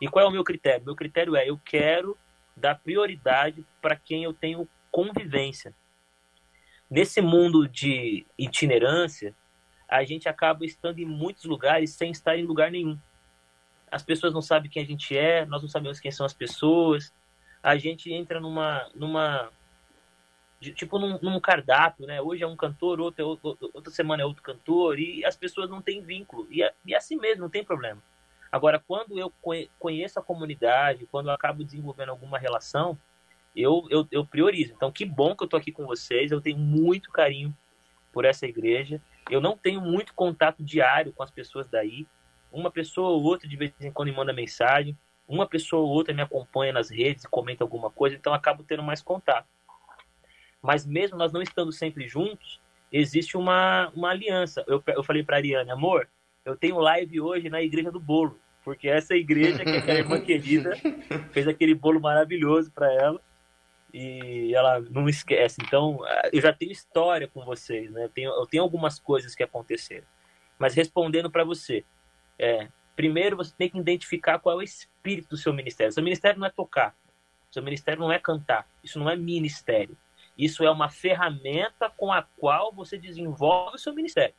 E 0.03 0.09
qual 0.09 0.25
é 0.25 0.29
o 0.29 0.33
meu 0.33 0.43
critério? 0.43 0.85
Meu 0.85 0.97
critério 0.97 1.37
é 1.37 1.49
eu 1.49 1.57
quero 1.65 2.19
dar 2.57 2.75
prioridade 2.75 3.65
para 3.81 3.95
quem 3.95 4.25
eu 4.25 4.33
tenho 4.33 4.69
convivência. 4.91 5.73
Nesse 6.91 7.21
mundo 7.21 7.69
de 7.69 8.27
itinerância, 8.37 9.33
a 9.89 10.03
gente 10.03 10.29
acaba 10.29 10.65
estando 10.65 10.99
em 10.99 11.05
muitos 11.05 11.45
lugares 11.45 11.93
sem 11.93 12.11
estar 12.11 12.37
em 12.37 12.45
lugar 12.45 12.69
nenhum. 12.69 12.99
As 13.93 14.03
pessoas 14.03 14.35
não 14.35 14.43
sabem 14.43 14.69
quem 14.69 14.83
a 14.83 14.87
gente 14.87 15.17
é, 15.17 15.47
nós 15.47 15.63
não 15.63 15.69
sabemos 15.69 16.01
quem 16.01 16.11
são 16.11 16.27
as 16.27 16.35
pessoas. 16.35 17.15
A 17.63 17.77
gente 17.77 18.13
entra 18.13 18.41
numa, 18.41 18.91
numa 18.97 19.53
tipo 20.61 20.99
num, 20.99 21.17
num 21.23 21.39
cardápio, 21.39 22.09
né? 22.09 22.21
Hoje 22.21 22.43
é 22.43 22.47
um 22.49 22.57
cantor, 22.57 22.99
outra, 22.99 23.25
outra 23.25 23.93
semana 23.93 24.25
é 24.25 24.27
outro 24.27 24.43
cantor 24.43 24.99
e 24.99 25.25
as 25.25 25.37
pessoas 25.37 25.71
não 25.71 25.81
têm 25.81 26.03
vínculo. 26.03 26.49
E 26.51 26.61
é, 26.61 26.75
e 26.85 26.93
é 26.93 26.97
assim 26.97 27.17
mesmo, 27.17 27.43
não 27.43 27.51
tem 27.51 27.65
problema. 27.65 28.03
Agora, 28.53 28.79
quando 28.79 29.19
eu 29.19 29.33
conheço 29.79 30.19
a 30.19 30.23
comunidade, 30.23 31.09
quando 31.11 31.29
eu 31.29 31.33
acabo 31.33 31.65
desenvolvendo 31.65 32.11
alguma 32.11 32.39
relação, 32.39 32.99
eu, 33.57 33.87
eu, 33.89 34.07
eu 34.11 34.27
priorizo. 34.27 34.75
Então, 34.75 34.93
que 34.93 35.07
bom 35.07 35.35
que 35.35 35.43
eu 35.43 35.47
estou 35.47 35.59
aqui 35.59 35.73
com 35.73 35.87
vocês. 35.87 36.31
Eu 36.31 36.41
tenho 36.41 36.59
muito 36.59 37.11
carinho 37.11 37.57
por 38.13 38.27
essa 38.27 38.47
igreja. 38.47 39.01
Eu 39.31 39.41
não 39.41 39.57
tenho 39.57 39.81
muito 39.81 40.13
contato 40.13 40.63
diário 40.63 41.15
com 41.15 41.23
as 41.23 41.31
pessoas 41.31 41.67
daí. 41.67 42.07
Uma 42.53 42.71
pessoa 42.71 43.09
ou 43.09 43.23
outra 43.23 43.49
de 43.49 43.57
vez 43.57 43.73
em 43.81 43.91
quando 43.91 44.11
me 44.11 44.15
manda 44.15 44.35
mensagem. 44.35 44.99
Uma 45.27 45.47
pessoa 45.47 45.83
ou 45.83 45.89
outra 45.89 46.13
me 46.13 46.21
acompanha 46.21 46.75
nas 46.75 46.91
redes 46.91 47.25
e 47.25 47.29
comenta 47.29 47.65
alguma 47.65 47.91
coisa. 47.91 48.17
Então, 48.17 48.35
acabo 48.35 48.63
tendo 48.63 48.83
mais 48.83 49.01
contato. 49.01 49.49
Mas 50.61 50.85
mesmo 50.85 51.17
nós 51.17 51.33
não 51.33 51.41
estando 51.41 51.73
sempre 51.73 52.07
juntos, 52.07 52.61
existe 52.93 53.35
uma, 53.35 53.91
uma 53.95 54.11
aliança. 54.11 54.63
Eu, 54.69 54.83
eu 54.89 55.03
falei 55.03 55.23
para 55.23 55.37
a 55.37 55.39
Ariane, 55.39 55.71
amor, 55.71 56.07
eu 56.45 56.57
tenho 56.57 56.79
live 56.79 57.21
hoje 57.21 57.49
na 57.49 57.63
Igreja 57.63 57.91
do 57.91 58.01
Bolo, 58.01 58.39
porque 58.65 58.89
essa 58.89 59.15
igreja 59.15 59.65
que 59.65 59.71
a 59.71 59.85
minha 59.85 59.99
irmã 59.99 60.21
querida 60.21 60.77
fez 61.33 61.49
aquele 61.49 61.75
bolo 61.75 62.01
maravilhoso 62.01 62.71
para 62.71 62.93
ela 62.93 63.21
e 63.93 64.55
ela 64.55 64.81
não 64.81 65.09
esquece. 65.09 65.59
Então, 65.63 65.99
eu 66.33 66.41
já 66.41 66.53
tenho 66.53 66.73
história 66.73 67.29
com 67.29 67.45
vocês, 67.45 67.91
né? 67.91 68.05
Eu 68.05 68.09
tenho, 68.09 68.31
eu 68.31 68.47
tenho 68.47 68.63
algumas 68.63 68.99
coisas 68.99 69.35
que 69.35 69.43
aconteceram. 69.43 70.07
Mas 70.59 70.75
respondendo 70.75 71.31
para 71.31 71.45
você, 71.45 71.85
é, 72.39 72.69
primeiro 72.95 73.37
você 73.37 73.53
tem 73.57 73.69
que 73.69 73.79
identificar 73.79 74.39
qual 74.39 74.57
é 74.57 74.59
o 74.59 74.63
espírito 74.63 75.31
do 75.31 75.37
seu 75.37 75.53
ministério. 75.53 75.93
Seu 75.93 76.03
ministério 76.03 76.39
não 76.39 76.47
é 76.47 76.51
tocar, 76.51 76.95
seu 77.51 77.63
ministério 77.63 78.01
não 78.01 78.13
é 78.13 78.19
cantar, 78.19 78.67
isso 78.83 78.99
não 78.99 79.11
é 79.11 79.17
ministério. 79.17 79.97
Isso 80.39 80.65
é 80.65 80.71
uma 80.71 80.89
ferramenta 80.89 81.91
com 81.91 82.11
a 82.11 82.23
qual 82.23 82.73
você 82.73 82.97
desenvolve 82.97 83.77
o 83.77 83.79
seu 83.79 83.93
ministério. 83.93 84.35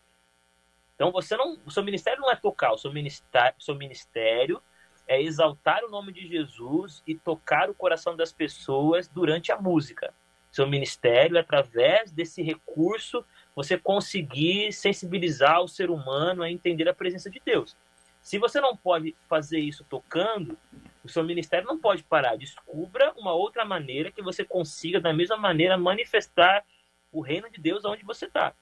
Então 1.03 1.11
você 1.11 1.35
não, 1.35 1.59
o 1.65 1.69
seu 1.69 1.83
ministério 1.83 2.21
não 2.21 2.31
é 2.31 2.35
tocar, 2.37 2.71
o 2.71 2.77
seu 2.77 2.89
ministério, 2.89 3.53
seu 3.59 3.75
ministério 3.75 4.63
é 5.05 5.21
exaltar 5.21 5.83
o 5.83 5.89
nome 5.89 6.13
de 6.13 6.25
Jesus 6.25 7.03
e 7.05 7.13
tocar 7.13 7.69
o 7.69 7.73
coração 7.73 8.15
das 8.15 8.31
pessoas 8.31 9.05
durante 9.09 9.51
a 9.51 9.59
música. 9.59 10.13
Seu 10.49 10.65
ministério 10.65 11.35
é 11.35 11.41
através 11.41 12.09
desse 12.09 12.41
recurso 12.41 13.25
você 13.53 13.77
conseguir 13.77 14.71
sensibilizar 14.71 15.59
o 15.61 15.67
ser 15.67 15.89
humano 15.89 16.41
a 16.41 16.49
entender 16.49 16.87
a 16.87 16.93
presença 16.93 17.29
de 17.29 17.41
Deus. 17.43 17.75
Se 18.21 18.39
você 18.39 18.61
não 18.61 18.77
pode 18.77 19.13
fazer 19.27 19.59
isso 19.59 19.85
tocando, 19.89 20.57
o 21.03 21.09
seu 21.09 21.25
ministério 21.25 21.67
não 21.67 21.77
pode 21.77 22.01
parar. 22.01 22.37
Descubra 22.37 23.11
uma 23.17 23.33
outra 23.33 23.65
maneira 23.65 24.09
que 24.09 24.21
você 24.21 24.45
consiga, 24.45 25.01
da 25.01 25.11
mesma 25.11 25.35
maneira, 25.35 25.77
manifestar 25.77 26.63
o 27.11 27.19
reino 27.19 27.49
de 27.51 27.59
Deus 27.59 27.83
onde 27.83 28.05
você 28.05 28.25
está. 28.25 28.53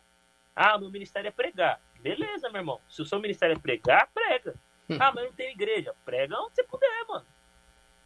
Ah, 0.56 0.80
meu 0.80 0.89
ministério 0.89 1.27
é 1.27 1.32
pregar. 1.32 1.80
Beleza, 2.01 2.49
meu 2.49 2.61
irmão. 2.61 2.81
Se 2.89 3.01
o 3.01 3.05
seu 3.05 3.19
ministério 3.19 3.55
é 3.55 3.59
pregar, 3.59 4.09
prega. 4.13 4.55
Hum. 4.89 4.97
Ah, 4.99 5.11
mas 5.13 5.25
não 5.25 5.33
tem 5.33 5.51
igreja. 5.51 5.93
Prega 6.03 6.39
onde 6.39 6.55
você 6.55 6.63
puder, 6.63 7.05
mano. 7.07 7.25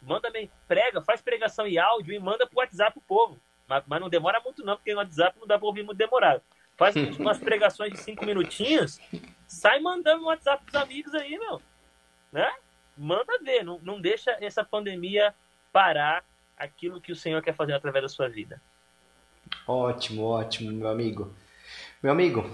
Manda 0.02 0.30
bem, 0.30 0.50
prega, 0.68 1.02
faz 1.02 1.20
pregação 1.20 1.66
e 1.66 1.78
áudio 1.78 2.14
e 2.14 2.18
manda 2.18 2.46
pro 2.46 2.58
WhatsApp 2.58 2.92
pro 2.92 3.02
povo. 3.02 3.40
Mas, 3.66 3.82
mas 3.86 4.00
não 4.00 4.08
demora 4.08 4.40
muito 4.40 4.64
não, 4.64 4.76
porque 4.76 4.92
no 4.92 5.00
WhatsApp 5.00 5.38
não 5.38 5.46
dá 5.46 5.58
para 5.58 5.66
ouvir 5.66 5.82
muito 5.82 5.98
demorado. 5.98 6.42
Faz 6.76 6.94
umas 7.18 7.38
pregações 7.38 7.92
de 7.92 7.98
cinco 7.98 8.24
minutinhos, 8.24 9.00
sai 9.46 9.80
mandando 9.80 10.20
no 10.20 10.28
WhatsApp 10.28 10.64
pros 10.64 10.80
amigos 10.80 11.14
aí, 11.14 11.38
meu. 11.38 11.60
Né? 12.30 12.52
Manda 12.96 13.38
ver, 13.42 13.64
não, 13.64 13.80
não 13.82 14.00
deixa 14.00 14.36
essa 14.40 14.64
pandemia 14.64 15.34
parar 15.72 16.24
aquilo 16.56 17.00
que 17.00 17.12
o 17.12 17.16
Senhor 17.16 17.42
quer 17.42 17.54
fazer 17.54 17.72
através 17.72 18.02
da 18.02 18.08
sua 18.08 18.28
vida. 18.28 18.60
Ótimo, 19.66 20.24
ótimo, 20.24 20.72
meu 20.72 20.88
amigo. 20.88 21.34
Meu 22.02 22.12
amigo, 22.12 22.48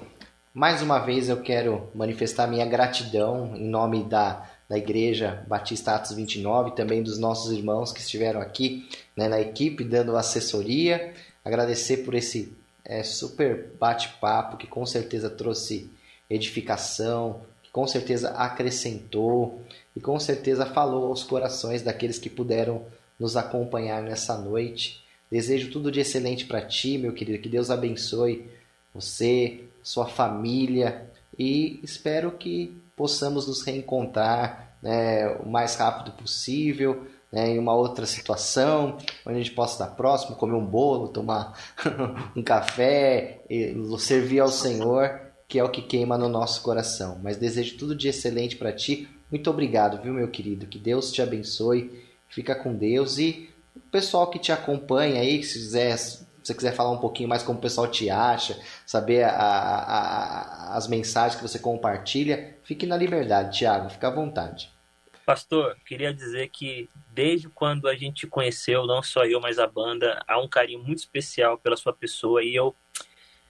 mais 0.54 0.82
uma 0.82 0.98
vez 0.98 1.30
eu 1.30 1.40
quero 1.40 1.88
manifestar 1.94 2.46
minha 2.46 2.66
gratidão 2.66 3.56
em 3.56 3.66
nome 3.66 4.04
da, 4.04 4.50
da 4.68 4.76
Igreja 4.76 5.42
Batista 5.48 5.94
Atos 5.94 6.12
29, 6.12 6.72
também 6.72 7.02
dos 7.02 7.18
nossos 7.18 7.52
irmãos 7.52 7.90
que 7.90 8.00
estiveram 8.00 8.40
aqui 8.40 8.86
né, 9.16 9.28
na 9.28 9.40
equipe 9.40 9.82
dando 9.82 10.16
assessoria. 10.16 11.14
Agradecer 11.42 11.98
por 11.98 12.14
esse 12.14 12.54
é, 12.84 13.02
super 13.02 13.70
bate-papo 13.80 14.58
que 14.58 14.66
com 14.66 14.84
certeza 14.84 15.30
trouxe 15.30 15.90
edificação, 16.28 17.40
que 17.62 17.70
com 17.70 17.86
certeza 17.86 18.30
acrescentou 18.32 19.62
e 19.96 20.00
com 20.00 20.20
certeza 20.20 20.66
falou 20.66 21.06
aos 21.06 21.22
corações 21.22 21.80
daqueles 21.80 22.18
que 22.18 22.28
puderam 22.28 22.84
nos 23.18 23.38
acompanhar 23.38 24.02
nessa 24.02 24.36
noite. 24.36 25.02
Desejo 25.30 25.70
tudo 25.70 25.90
de 25.90 26.00
excelente 26.00 26.44
para 26.44 26.60
ti, 26.60 26.98
meu 26.98 27.14
querido. 27.14 27.42
Que 27.42 27.48
Deus 27.48 27.70
abençoe 27.70 28.46
você, 28.94 29.64
sua 29.82 30.06
família 30.06 31.10
e 31.38 31.80
espero 31.82 32.32
que 32.32 32.76
possamos 32.96 33.46
nos 33.46 33.62
reencontrar 33.62 34.76
né, 34.82 35.28
o 35.36 35.48
mais 35.48 35.76
rápido 35.76 36.12
possível. 36.12 37.06
Né, 37.30 37.52
em 37.52 37.58
uma 37.58 37.74
outra 37.74 38.04
situação, 38.04 38.98
onde 39.24 39.38
a 39.38 39.42
gente 39.42 39.52
possa 39.52 39.72
estar 39.84 39.96
próximo, 39.96 40.36
comer 40.36 40.52
um 40.52 40.66
bolo, 40.66 41.08
tomar 41.08 41.58
um 42.36 42.42
café, 42.42 43.40
servir 43.98 44.40
ao 44.40 44.50
Senhor, 44.50 45.18
que 45.48 45.58
é 45.58 45.64
o 45.64 45.70
que 45.70 45.80
queima 45.80 46.18
no 46.18 46.28
nosso 46.28 46.60
coração. 46.60 47.18
Mas 47.22 47.38
desejo 47.38 47.78
tudo 47.78 47.94
de 47.96 48.06
excelente 48.06 48.56
para 48.56 48.70
ti. 48.70 49.08
Muito 49.30 49.48
obrigado, 49.48 50.02
viu, 50.02 50.12
meu 50.12 50.28
querido? 50.28 50.66
Que 50.66 50.78
Deus 50.78 51.10
te 51.10 51.22
abençoe 51.22 52.02
Fica 52.32 52.54
com 52.54 52.74
Deus 52.74 53.18
e 53.18 53.50
o 53.76 53.80
pessoal 53.90 54.30
que 54.30 54.38
te 54.38 54.50
acompanha 54.50 55.20
aí, 55.20 55.42
se 55.42 55.52
quiser, 55.52 55.98
se 55.98 56.24
você 56.42 56.54
quiser 56.54 56.74
falar 56.74 56.90
um 56.90 56.98
pouquinho 56.98 57.28
mais 57.28 57.42
como 57.42 57.58
o 57.58 57.62
pessoal 57.62 57.86
te 57.88 58.10
acha, 58.10 58.60
saber 58.84 59.24
a, 59.24 59.30
a, 59.30 60.72
a, 60.72 60.76
as 60.76 60.88
mensagens 60.88 61.36
que 61.36 61.46
você 61.46 61.58
compartilha, 61.58 62.56
fique 62.64 62.86
na 62.86 62.96
liberdade, 62.96 63.58
Tiago, 63.58 63.88
fica 63.88 64.08
à 64.08 64.10
vontade. 64.10 64.70
Pastor, 65.24 65.76
queria 65.86 66.12
dizer 66.12 66.48
que 66.48 66.88
desde 67.12 67.48
quando 67.48 67.86
a 67.86 67.94
gente 67.94 68.26
conheceu, 68.26 68.86
não 68.86 69.02
só 69.02 69.24
eu, 69.24 69.40
mas 69.40 69.58
a 69.58 69.66
banda, 69.66 70.20
há 70.26 70.38
um 70.40 70.48
carinho 70.48 70.82
muito 70.82 70.98
especial 70.98 71.56
pela 71.56 71.76
sua 71.76 71.92
pessoa 71.92 72.42
e 72.42 72.54
eu 72.54 72.74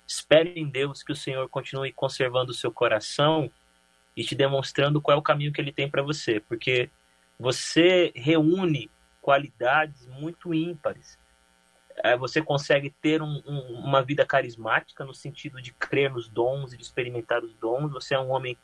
espero 0.07 0.50
em 0.55 0.68
Deus 0.68 1.02
que 1.02 1.12
o 1.12 1.16
Senhor 1.16 1.48
continue 1.48 1.92
conservando 1.92 2.50
o 2.50 2.55
seu 2.55 2.70
coração 2.70 3.50
e 4.14 4.22
te 4.22 4.35
demonstrando 4.35 5.00
qual 5.00 5.16
é 5.16 5.18
o 5.18 5.22
caminho 5.22 5.52
que 5.52 5.61
ele 5.61 5.72
tem 5.72 5.88
para 5.88 6.02
você, 6.02 6.40
porque 6.40 6.90
você 7.38 8.12
reúne 8.14 8.90
qualidades 9.22 10.07
muito 10.07 10.52
ímpares. 10.52 11.18
É, 11.96 12.16
você 12.16 12.40
consegue 12.40 12.90
ter 13.02 13.20
um, 13.22 13.42
um, 13.46 13.81
uma 13.85 14.02
vida 14.02 14.24
carismática 14.24 15.05
no 15.05 15.14
sentido 15.14 15.61
de 15.61 15.72
crer 15.72 16.11
nos 16.11 16.28
dons 16.28 16.72
e 16.72 16.76
de 16.76 16.83
experimentar 16.83 17.42
os 17.42 17.55
dons. 17.55 17.92
Você 17.92 18.14
é 18.14 18.18
um 18.18 18.31
homem 18.31 18.57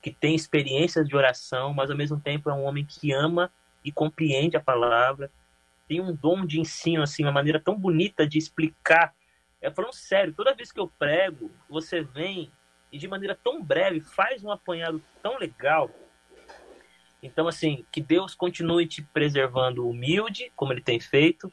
que 0.00 0.10
tem 0.10 0.34
experiências 0.34 1.06
de 1.06 1.16
oração, 1.16 1.72
mas 1.72 1.90
ao 1.90 1.96
mesmo 1.96 2.18
tempo 2.20 2.50
é 2.50 2.54
um 2.54 2.64
homem 2.64 2.84
que 2.84 3.12
ama 3.12 3.52
e 3.84 3.92
compreende 3.92 4.56
a 4.56 4.60
palavra. 4.60 5.30
Tem 5.86 6.00
um 6.00 6.14
dom 6.14 6.46
de 6.46 6.60
ensino, 6.60 7.02
assim, 7.02 7.24
uma 7.24 7.32
maneira 7.32 7.60
tão 7.60 7.78
bonita 7.78 8.26
de 8.26 8.38
explicar. 8.38 9.14
É 9.60 9.70
falando 9.70 9.94
sério, 9.94 10.32
toda 10.32 10.54
vez 10.54 10.72
que 10.72 10.80
eu 10.80 10.88
prego, 10.98 11.50
você 11.68 12.02
vem 12.02 12.50
e 12.90 12.98
de 12.98 13.06
maneira 13.06 13.38
tão 13.42 13.62
breve 13.62 14.00
faz 14.00 14.42
um 14.42 14.50
apanhado 14.50 15.02
tão 15.22 15.38
legal 15.38 15.90
então, 17.22 17.46
assim, 17.46 17.86
que 17.92 18.00
Deus 18.00 18.34
continue 18.34 18.86
te 18.86 19.00
preservando 19.00 19.88
humilde, 19.88 20.50
como 20.56 20.72
ele 20.72 20.82
tem 20.82 20.98
feito, 20.98 21.52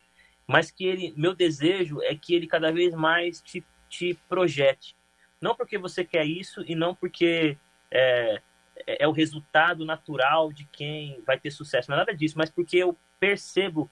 mas 0.50 0.72
que 0.72 0.84
ele, 0.84 1.14
meu 1.16 1.36
desejo 1.36 2.02
é 2.02 2.16
que 2.16 2.34
ele 2.34 2.48
cada 2.48 2.72
vez 2.72 2.96
mais 2.96 3.40
te, 3.40 3.64
te 3.88 4.16
projete. 4.28 4.96
Não 5.40 5.54
porque 5.54 5.78
você 5.78 6.04
quer 6.04 6.26
isso 6.26 6.64
e 6.66 6.74
não 6.74 6.96
porque 6.96 7.56
é, 7.92 8.42
é, 8.88 9.04
é 9.04 9.08
o 9.08 9.12
resultado 9.12 9.86
natural 9.86 10.52
de 10.52 10.66
quem 10.66 11.22
vai 11.24 11.40
ter 11.40 11.52
sucesso, 11.52 11.92
não 11.92 11.98
é 11.98 12.00
nada 12.00 12.16
disso, 12.16 12.36
mas 12.36 12.50
porque 12.50 12.78
eu 12.78 12.98
percebo 13.20 13.88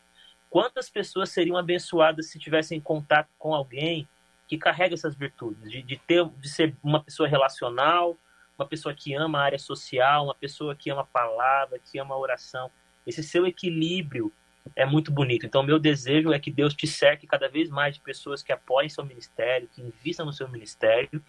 quantas 0.49 0.89
pessoas 0.89 1.29
seriam 1.29 1.57
abençoadas 1.57 2.31
se 2.31 2.39
tivessem 2.39 2.81
contato 2.81 3.29
com 3.37 3.53
alguém 3.53 4.09
que 4.47 4.57
carrega 4.57 4.95
essas 4.95 5.13
virtudes, 5.13 5.69
de, 5.69 5.83
de 5.83 5.97
ter, 6.07 6.25
de 6.25 6.49
ser 6.49 6.75
uma 6.81 7.03
pessoa 7.03 7.29
relacional, 7.29 8.17
uma 8.57 8.65
pessoa 8.65 8.95
que 8.95 9.13
ama 9.13 9.37
a 9.37 9.43
área 9.43 9.59
social, 9.59 10.23
uma 10.23 10.35
pessoa 10.35 10.75
que 10.75 10.89
ama 10.89 11.01
a 11.01 11.05
palavra, 11.05 11.77
que 11.77 11.99
ama 11.99 12.15
a 12.15 12.17
oração. 12.17 12.71
Esse 13.05 13.21
seu 13.21 13.45
equilíbrio 13.45 14.33
é 14.75 14.85
muito 14.85 15.11
bonito. 15.11 15.45
Então, 15.45 15.63
meu 15.63 15.79
desejo 15.79 16.31
é 16.31 16.39
que 16.39 16.51
Deus 16.51 16.73
te 16.73 16.87
cerque 16.87 17.27
cada 17.27 17.47
vez 17.47 17.69
mais 17.69 17.95
de 17.95 18.01
pessoas 18.01 18.41
que 18.41 18.51
apoiem 18.51 18.89
seu 18.89 19.05
ministério, 19.05 19.67
que 19.67 19.81
invistam 19.81 20.25
no 20.25 20.33
seu 20.33 20.47
ministério 20.47 21.23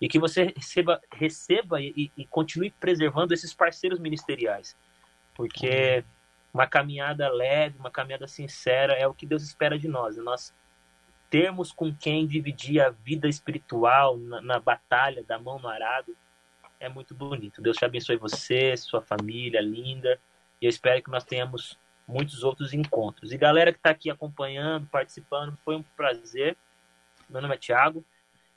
e 0.00 0.08
que 0.08 0.18
você 0.18 0.52
receba, 0.54 1.00
receba 1.12 1.80
e, 1.80 2.10
e 2.16 2.26
continue 2.26 2.70
preservando 2.70 3.32
esses 3.32 3.54
parceiros 3.54 3.98
ministeriais. 3.98 4.76
Porque 5.34 6.04
uma 6.52 6.66
caminhada 6.66 7.28
leve, 7.28 7.78
uma 7.78 7.90
caminhada 7.90 8.26
sincera 8.26 8.94
é 8.94 9.06
o 9.06 9.14
que 9.14 9.26
Deus 9.26 9.42
espera 9.42 9.78
de 9.78 9.88
nós. 9.88 10.16
Nós 10.16 10.54
termos 11.28 11.72
com 11.72 11.94
quem 11.94 12.26
dividir 12.26 12.80
a 12.80 12.90
vida 12.90 13.28
espiritual 13.28 14.16
na, 14.16 14.40
na 14.40 14.60
batalha 14.60 15.22
da 15.24 15.38
mão 15.38 15.58
no 15.58 15.68
arado 15.68 16.16
é 16.78 16.88
muito 16.88 17.14
bonito. 17.14 17.62
Deus 17.62 17.76
te 17.76 17.84
abençoe 17.84 18.16
você, 18.16 18.76
sua 18.76 19.00
família 19.00 19.60
linda. 19.60 20.18
E 20.60 20.66
eu 20.66 20.68
espero 20.68 21.02
que 21.02 21.10
nós 21.10 21.24
tenhamos 21.24 21.78
muitos 22.06 22.42
outros 22.44 22.72
encontros. 22.72 23.32
E 23.32 23.36
galera 23.36 23.72
que 23.72 23.78
está 23.78 23.90
aqui 23.90 24.10
acompanhando, 24.10 24.86
participando, 24.86 25.56
foi 25.64 25.76
um 25.76 25.82
prazer. 25.82 26.56
Meu 27.28 27.42
nome 27.42 27.54
é 27.54 27.58
Thiago. 27.58 28.04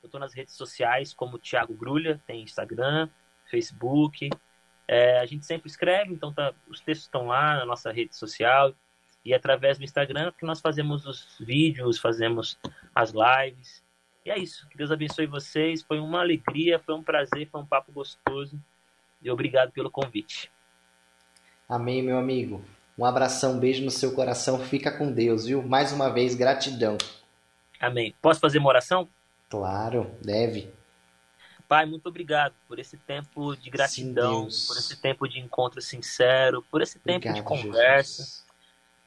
Eu 0.02 0.06
estou 0.06 0.20
nas 0.20 0.32
redes 0.32 0.54
sociais 0.54 1.12
como 1.12 1.38
Thiago 1.38 1.74
Grulha, 1.74 2.20
tem 2.26 2.42
Instagram, 2.42 3.08
Facebook. 3.50 4.30
É, 4.86 5.18
a 5.18 5.26
gente 5.26 5.44
sempre 5.44 5.68
escreve, 5.68 6.12
então 6.12 6.32
tá, 6.32 6.54
os 6.66 6.80
textos 6.80 7.06
estão 7.06 7.26
lá 7.26 7.56
na 7.56 7.66
nossa 7.66 7.92
rede 7.92 8.16
social. 8.16 8.74
E 9.24 9.34
através 9.34 9.76
do 9.76 9.84
Instagram 9.84 10.32
que 10.32 10.46
nós 10.46 10.60
fazemos 10.60 11.04
os 11.06 11.36
vídeos, 11.38 11.98
fazemos 11.98 12.58
as 12.94 13.12
lives. 13.12 13.84
E 14.24 14.30
é 14.30 14.38
isso. 14.38 14.66
Que 14.68 14.76
Deus 14.76 14.90
abençoe 14.90 15.26
vocês. 15.26 15.82
Foi 15.82 15.98
uma 15.98 16.20
alegria, 16.20 16.78
foi 16.78 16.94
um 16.94 17.02
prazer, 17.02 17.48
foi 17.50 17.60
um 17.60 17.66
papo 17.66 17.92
gostoso. 17.92 18.58
E 19.20 19.30
obrigado 19.30 19.72
pelo 19.72 19.90
convite. 19.90 20.50
Amém, 21.68 22.02
meu 22.02 22.18
amigo. 22.18 22.64
Um 23.00 23.04
abração, 23.06 23.54
um 23.54 23.58
beijo 23.58 23.82
no 23.82 23.90
seu 23.90 24.12
coração. 24.14 24.58
Fica 24.58 24.90
com 24.90 25.10
Deus, 25.10 25.46
viu? 25.46 25.62
Mais 25.62 25.90
uma 25.90 26.10
vez, 26.10 26.34
gratidão. 26.34 26.98
Amém. 27.80 28.14
Posso 28.20 28.38
fazer 28.38 28.58
uma 28.58 28.68
oração? 28.68 29.08
Claro, 29.48 30.14
deve. 30.20 30.70
Pai, 31.66 31.86
muito 31.86 32.06
obrigado 32.10 32.52
por 32.68 32.78
esse 32.78 32.98
tempo 32.98 33.56
de 33.56 33.70
gratidão, 33.70 34.50
Sim, 34.50 34.66
por 34.66 34.76
esse 34.76 35.00
tempo 35.00 35.26
de 35.26 35.40
encontro 35.40 35.80
sincero, 35.80 36.62
por 36.70 36.82
esse 36.82 36.98
tempo 36.98 37.26
obrigado, 37.26 37.36
de 37.36 37.42
conversa, 37.42 38.22
Jesus. 38.22 38.46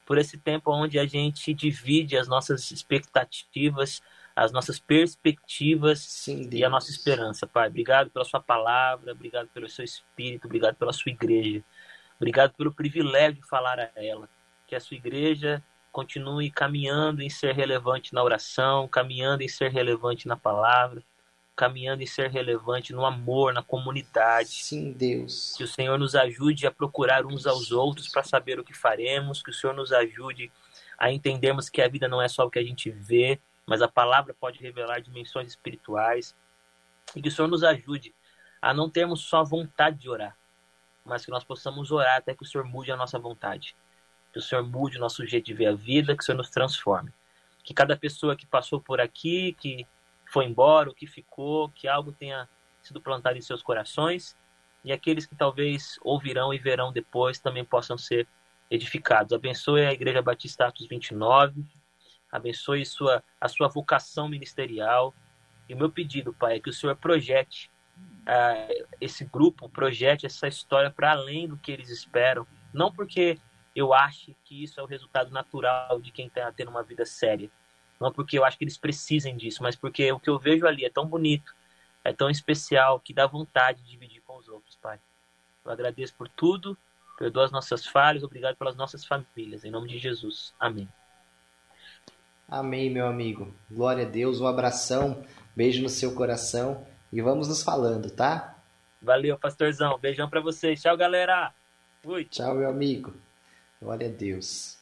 por 0.08 0.18
esse 0.18 0.40
tempo 0.40 0.72
onde 0.72 0.98
a 0.98 1.06
gente 1.06 1.54
divide 1.54 2.18
as 2.18 2.28
nossas 2.28 2.72
expectativas 2.72 4.02
as 4.36 4.52
nossas 4.52 4.80
perspectivas 4.80 6.00
Sim, 6.00 6.50
e 6.52 6.64
a 6.66 6.70
nossa 6.70 6.90
esperança, 6.90 7.46
Pai. 7.46 7.68
Obrigado 7.68 8.10
pela 8.10 8.26
Sua 8.26 8.40
palavra, 8.40 9.12
obrigado 9.12 9.48
pelo 9.50 9.70
Seu 9.70 9.86
Espírito, 9.86 10.46
obrigado 10.46 10.76
pela 10.76 10.92
Sua 10.92 11.12
igreja, 11.12 11.64
obrigado 12.24 12.54
pelo 12.54 12.74
privilégio 12.74 13.42
de 13.42 13.48
falar 13.48 13.80
a 13.80 13.90
ela. 13.96 14.30
Que 14.68 14.76
a 14.76 14.80
Sua 14.80 14.96
igreja 14.98 15.64
continue 15.92 16.50
caminhando 16.50 17.22
em 17.22 17.30
ser 17.30 17.54
relevante 17.54 18.14
na 18.14 18.24
oração, 18.24 18.88
caminhando 18.88 19.44
em 19.44 19.48
ser 19.48 19.72
relevante 19.72 20.28
na 20.28 20.36
palavra, 20.36 21.04
caminhando 21.56 22.02
em 22.02 22.08
ser 22.08 22.32
relevante 22.32 22.94
no 22.94 23.06
amor, 23.06 23.54
na 23.54 23.62
comunidade. 23.62 24.50
Sim, 24.50 24.92
Deus. 24.92 25.54
Que 25.56 25.64
o 25.64 25.68
Senhor 25.68 26.00
nos 26.00 26.16
ajude 26.16 26.66
a 26.66 26.72
procurar 26.72 27.26
uns 27.26 27.46
aos 27.46 27.72
outros 27.72 28.08
para 28.08 28.24
saber 28.24 28.60
o 28.60 28.64
que 28.64 28.74
faremos, 28.74 29.44
que 29.44 29.52
o 29.52 29.54
Senhor 29.54 29.74
nos 29.74 29.92
ajude 29.92 30.52
a 30.98 31.12
entendermos 31.12 31.70
que 31.70 31.82
a 31.82 31.88
vida 31.88 32.08
não 32.08 32.22
é 32.22 32.28
só 32.28 32.46
o 32.46 32.50
que 32.50 32.60
a 32.60 32.64
gente 32.64 32.90
vê, 32.90 33.40
mas 33.66 33.82
a 33.82 33.88
palavra 33.88 34.34
pode 34.34 34.60
revelar 34.60 35.00
dimensões 35.00 35.50
espirituais 35.50 36.36
e 37.16 37.22
que 37.22 37.30
o 37.30 37.32
Senhor 37.32 37.48
nos 37.48 37.64
ajude 37.64 38.14
a 38.62 38.74
não 38.74 38.90
termos 38.90 39.22
só 39.22 39.44
vontade 39.44 40.00
de 40.00 40.10
orar, 40.10 40.38
mas 41.06 41.26
que 41.26 41.32
nós 41.32 41.44
possamos 41.44 41.92
orar 41.92 42.18
até 42.18 42.34
que 42.34 42.44
o 42.44 42.46
Senhor 42.46 42.66
mude 42.66 42.92
a 42.92 42.98
nossa 42.98 43.20
vontade, 43.20 43.76
que 44.32 44.40
o 44.40 44.42
Senhor 44.42 44.64
mude 44.64 44.98
o 44.98 45.00
nosso 45.00 45.26
jeito 45.26 45.46
de 45.46 45.54
ver 45.54 45.68
a 45.68 45.74
vida, 45.74 46.16
que 46.16 46.24
o 46.24 46.26
Senhor 46.26 46.38
nos 46.38 46.50
transforme. 46.50 47.12
Que 47.64 47.74
cada 47.74 47.96
pessoa 47.96 48.36
que 48.36 48.46
passou 48.46 48.80
por 48.82 49.00
aqui, 49.00 49.54
que 49.54 49.86
foi 50.32 50.46
embora, 50.46 50.90
ou 50.90 50.96
que 50.96 51.06
ficou, 51.06 51.70
que 51.70 51.88
algo 51.88 52.12
tenha 52.12 52.50
sido 52.82 53.00
plantado 53.00 53.38
em 53.38 53.42
seus 53.42 53.62
corações, 53.62 54.36
e 54.84 54.92
aqueles 54.92 55.26
que 55.26 55.36
talvez 55.36 55.98
ouvirão 56.02 56.54
e 56.54 56.58
verão 56.58 56.92
depois 56.92 57.40
também 57.40 57.64
possam 57.64 57.98
ser 57.98 58.28
edificados. 58.70 59.32
Abençoe 59.32 59.86
a 59.86 59.94
Igreja 59.94 60.22
Batista 60.22 60.68
Atos 60.68 60.88
29, 60.88 61.64
abençoe 62.32 62.86
sua, 62.86 63.24
a 63.40 63.48
sua 63.48 63.68
vocação 63.68 64.28
ministerial. 64.28 65.14
E 65.70 65.74
o 65.74 65.78
meu 65.78 65.90
pedido, 65.90 66.34
Pai, 66.34 66.58
é 66.58 66.60
que 66.60 66.70
o 66.70 66.74
Senhor 66.74 66.96
projete 66.96 67.72
uh, 68.24 68.88
esse 69.00 69.26
grupo, 69.26 69.70
projete 69.70 70.26
essa 70.26 70.48
história 70.48 70.90
para 70.90 71.12
além 71.12 71.48
do 71.48 71.58
que 71.58 71.72
eles 71.72 71.90
esperam. 71.90 72.48
Não 72.74 72.92
porque 72.92 73.38
eu 73.76 73.94
ache 73.94 74.36
que 74.44 74.64
isso 74.64 74.80
é 74.80 74.84
o 74.84 74.88
resultado 74.88 75.32
natural 75.32 76.00
de 76.00 76.12
quem 76.12 76.28
está 76.28 76.52
tendo 76.52 76.70
uma 76.70 76.84
vida 76.84 77.06
séria. 77.06 77.50
Não 78.00 78.12
porque 78.12 78.38
eu 78.38 78.44
acho 78.44 78.58
que 78.58 78.64
eles 78.64 78.78
precisem 78.78 79.36
disso, 79.36 79.62
mas 79.62 79.76
porque 79.76 80.12
o 80.12 80.20
que 80.20 80.30
eu 80.30 80.40
vejo 80.40 80.66
ali 80.66 80.84
é 80.84 80.90
tão 80.90 81.06
bonito, 81.06 81.54
é 82.04 82.12
tão 82.12 82.30
especial, 82.30 83.00
que 83.00 83.14
dá 83.14 83.26
vontade 83.26 83.82
de 83.82 83.92
dividir 83.92 84.22
com 84.22 84.38
os 84.38 84.48
outros, 84.48 84.76
Pai. 84.76 85.00
Eu 85.64 85.72
agradeço 85.72 86.14
por 86.16 86.28
tudo, 86.28 86.78
perdoa 87.18 87.46
as 87.46 87.52
nossas 87.52 87.86
falhas, 87.86 88.24
obrigado 88.24 88.58
pelas 88.58 88.76
nossas 88.76 89.06
famílias. 89.06 89.64
Em 89.64 89.72
nome 89.72 89.88
de 89.88 89.98
Jesus. 89.98 90.54
Amém. 90.60 90.90
Amém, 92.50 92.90
meu 92.90 93.08
amigo. 93.08 93.54
Glória 93.72 94.06
a 94.06 94.10
Deus, 94.10 94.42
um 94.42 94.48
abração, 94.48 95.26
beijo 95.56 95.82
no 95.82 95.90
seu 95.90 96.14
coração 96.14 96.86
e 97.14 97.22
vamos 97.22 97.48
nos 97.48 97.62
falando, 97.62 98.10
tá? 98.10 98.58
Valeu, 99.00 99.38
pastorzão. 99.38 100.00
Beijão 100.00 100.28
para 100.28 100.42
vocês. 100.42 100.82
Tchau, 100.82 100.98
galera. 100.98 101.54
Fui. 102.02 102.26
Tchau, 102.26 102.56
meu 102.56 102.68
amigo. 102.68 103.14
Glória 103.80 104.08
a 104.08 104.12
Deus. 104.12 104.80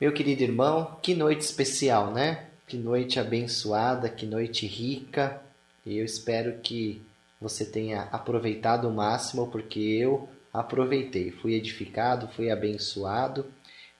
Meu 0.00 0.12
querido 0.12 0.42
irmão, 0.42 0.98
que 1.00 1.14
noite 1.14 1.42
especial, 1.42 2.10
né? 2.10 2.48
Que 2.66 2.76
noite 2.76 3.20
abençoada, 3.20 4.08
que 4.08 4.26
noite 4.26 4.66
rica. 4.66 5.40
E 5.86 5.96
eu 5.96 6.04
espero 6.04 6.58
que 6.58 7.00
você 7.40 7.64
tenha 7.64 8.02
aproveitado 8.10 8.88
o 8.88 8.92
máximo, 8.92 9.48
porque 9.48 9.78
eu 9.78 10.28
aproveitei. 10.52 11.30
Fui 11.30 11.54
edificado, 11.54 12.26
fui 12.34 12.50
abençoado 12.50 13.46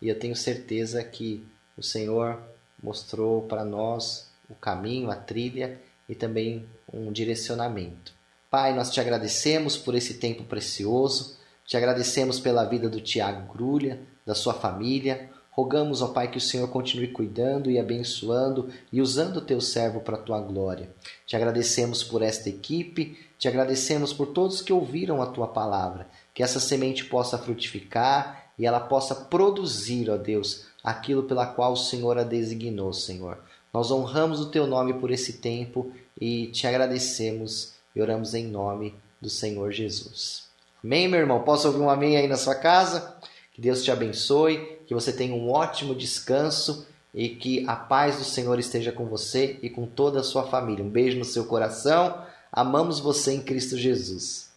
e 0.00 0.08
eu 0.08 0.18
tenho 0.18 0.35
certeza 0.35 1.04
que 1.04 1.46
o 1.76 1.85
Senhor 1.85 2.42
mostrou 2.82 3.42
para 3.42 3.64
nós 3.64 4.28
o 4.50 4.56
caminho, 4.56 5.08
a 5.08 5.14
trilha 5.14 5.80
e 6.09 6.15
também 6.15 6.67
um 6.93 7.12
direcionamento. 7.12 8.12
Pai, 8.51 8.75
nós 8.75 8.91
te 8.91 9.01
agradecemos 9.01 9.77
por 9.77 9.95
esse 9.95 10.15
tempo 10.15 10.45
precioso, 10.45 11.38
te 11.67 11.77
agradecemos 11.77 12.38
pela 12.38 12.65
vida 12.65 12.88
do 12.88 13.01
Tiago 13.01 13.53
Grulha, 13.53 14.01
da 14.27 14.35
sua 14.35 14.53
família. 14.53 15.31
Rogamos, 15.51 16.03
ó 16.03 16.09
Pai, 16.09 16.31
que 16.31 16.38
o 16.38 16.41
Senhor 16.41 16.69
continue 16.69 17.09
cuidando 17.09 17.71
e 17.71 17.79
abençoando 17.79 18.71
e 18.93 19.01
usando 19.01 19.37
o 19.37 19.41
teu 19.41 19.61
servo 19.61 20.01
para 20.01 20.17
a 20.17 20.21
tua 20.21 20.41
glória. 20.41 20.91
Te 21.27 21.37
agradecemos 21.37 22.03
por 22.03 22.23
esta 22.23 22.49
equipe, 22.49 23.19
te 23.38 23.49
agradecemos 23.49 24.12
por 24.12 24.29
todos 24.29 24.62
que 24.62 24.73
ouviram 24.73 25.23
a 25.23 25.27
tua 25.27 25.49
palavra, 25.49 26.07
que 26.35 26.43
essa 26.43 26.61
semente 26.61 27.05
possa 27.05 27.38
frutificar 27.38 28.53
e 28.59 28.67
ela 28.67 28.81
possa 28.81 29.15
produzir, 29.15 30.11
ó 30.11 30.17
Deus, 30.17 30.67
aquilo 30.83 31.25
pela 31.25 31.47
qual 31.47 31.73
o 31.73 31.77
Senhor 31.77 32.19
a 32.19 32.23
designou, 32.23 32.93
Senhor. 32.93 33.38
Nós 33.72 33.90
honramos 33.90 34.40
o 34.40 34.50
teu 34.50 34.66
nome 34.66 34.94
por 34.94 35.11
esse 35.11 35.35
tempo 35.35 35.90
e 36.20 36.48
te 36.48 36.66
agradecemos 36.66 37.72
e 37.96 38.02
oramos 38.02 38.35
em 38.35 38.46
nome 38.46 38.94
do 39.20 39.30
Senhor 39.30 39.72
Jesus. 39.72 40.44
Amém, 40.85 41.08
meu 41.08 41.20
irmão? 41.20 41.42
Posso 41.42 41.68
ouvir 41.68 41.80
um 41.80 41.88
amém 41.88 42.16
aí 42.16 42.28
na 42.28 42.37
sua 42.37 42.54
casa? 42.54 43.16
Que 43.54 43.62
Deus 43.62 43.82
te 43.82 43.90
abençoe, 43.90 44.78
que 44.87 44.92
você 44.92 45.12
tenha 45.12 45.35
um 45.35 45.50
ótimo 45.50 45.94
descanso 45.94 46.87
e 47.14 47.30
que 47.30 47.64
a 47.66 47.74
paz 47.74 48.18
do 48.18 48.24
Senhor 48.24 48.58
esteja 48.58 48.92
com 48.92 49.06
você 49.06 49.58
e 49.62 49.70
com 49.70 49.87
toda 49.87 50.20
a 50.20 50.24
sua 50.24 50.44
família. 50.44 50.85
Um 50.85 50.90
beijo 50.90 51.18
no 51.18 51.24
seu 51.24 51.46
coração. 51.46 52.22
Amamos 52.52 53.00
você 53.00 53.32
em 53.32 53.40
Cristo 53.40 53.78
Jesus. 53.78 54.52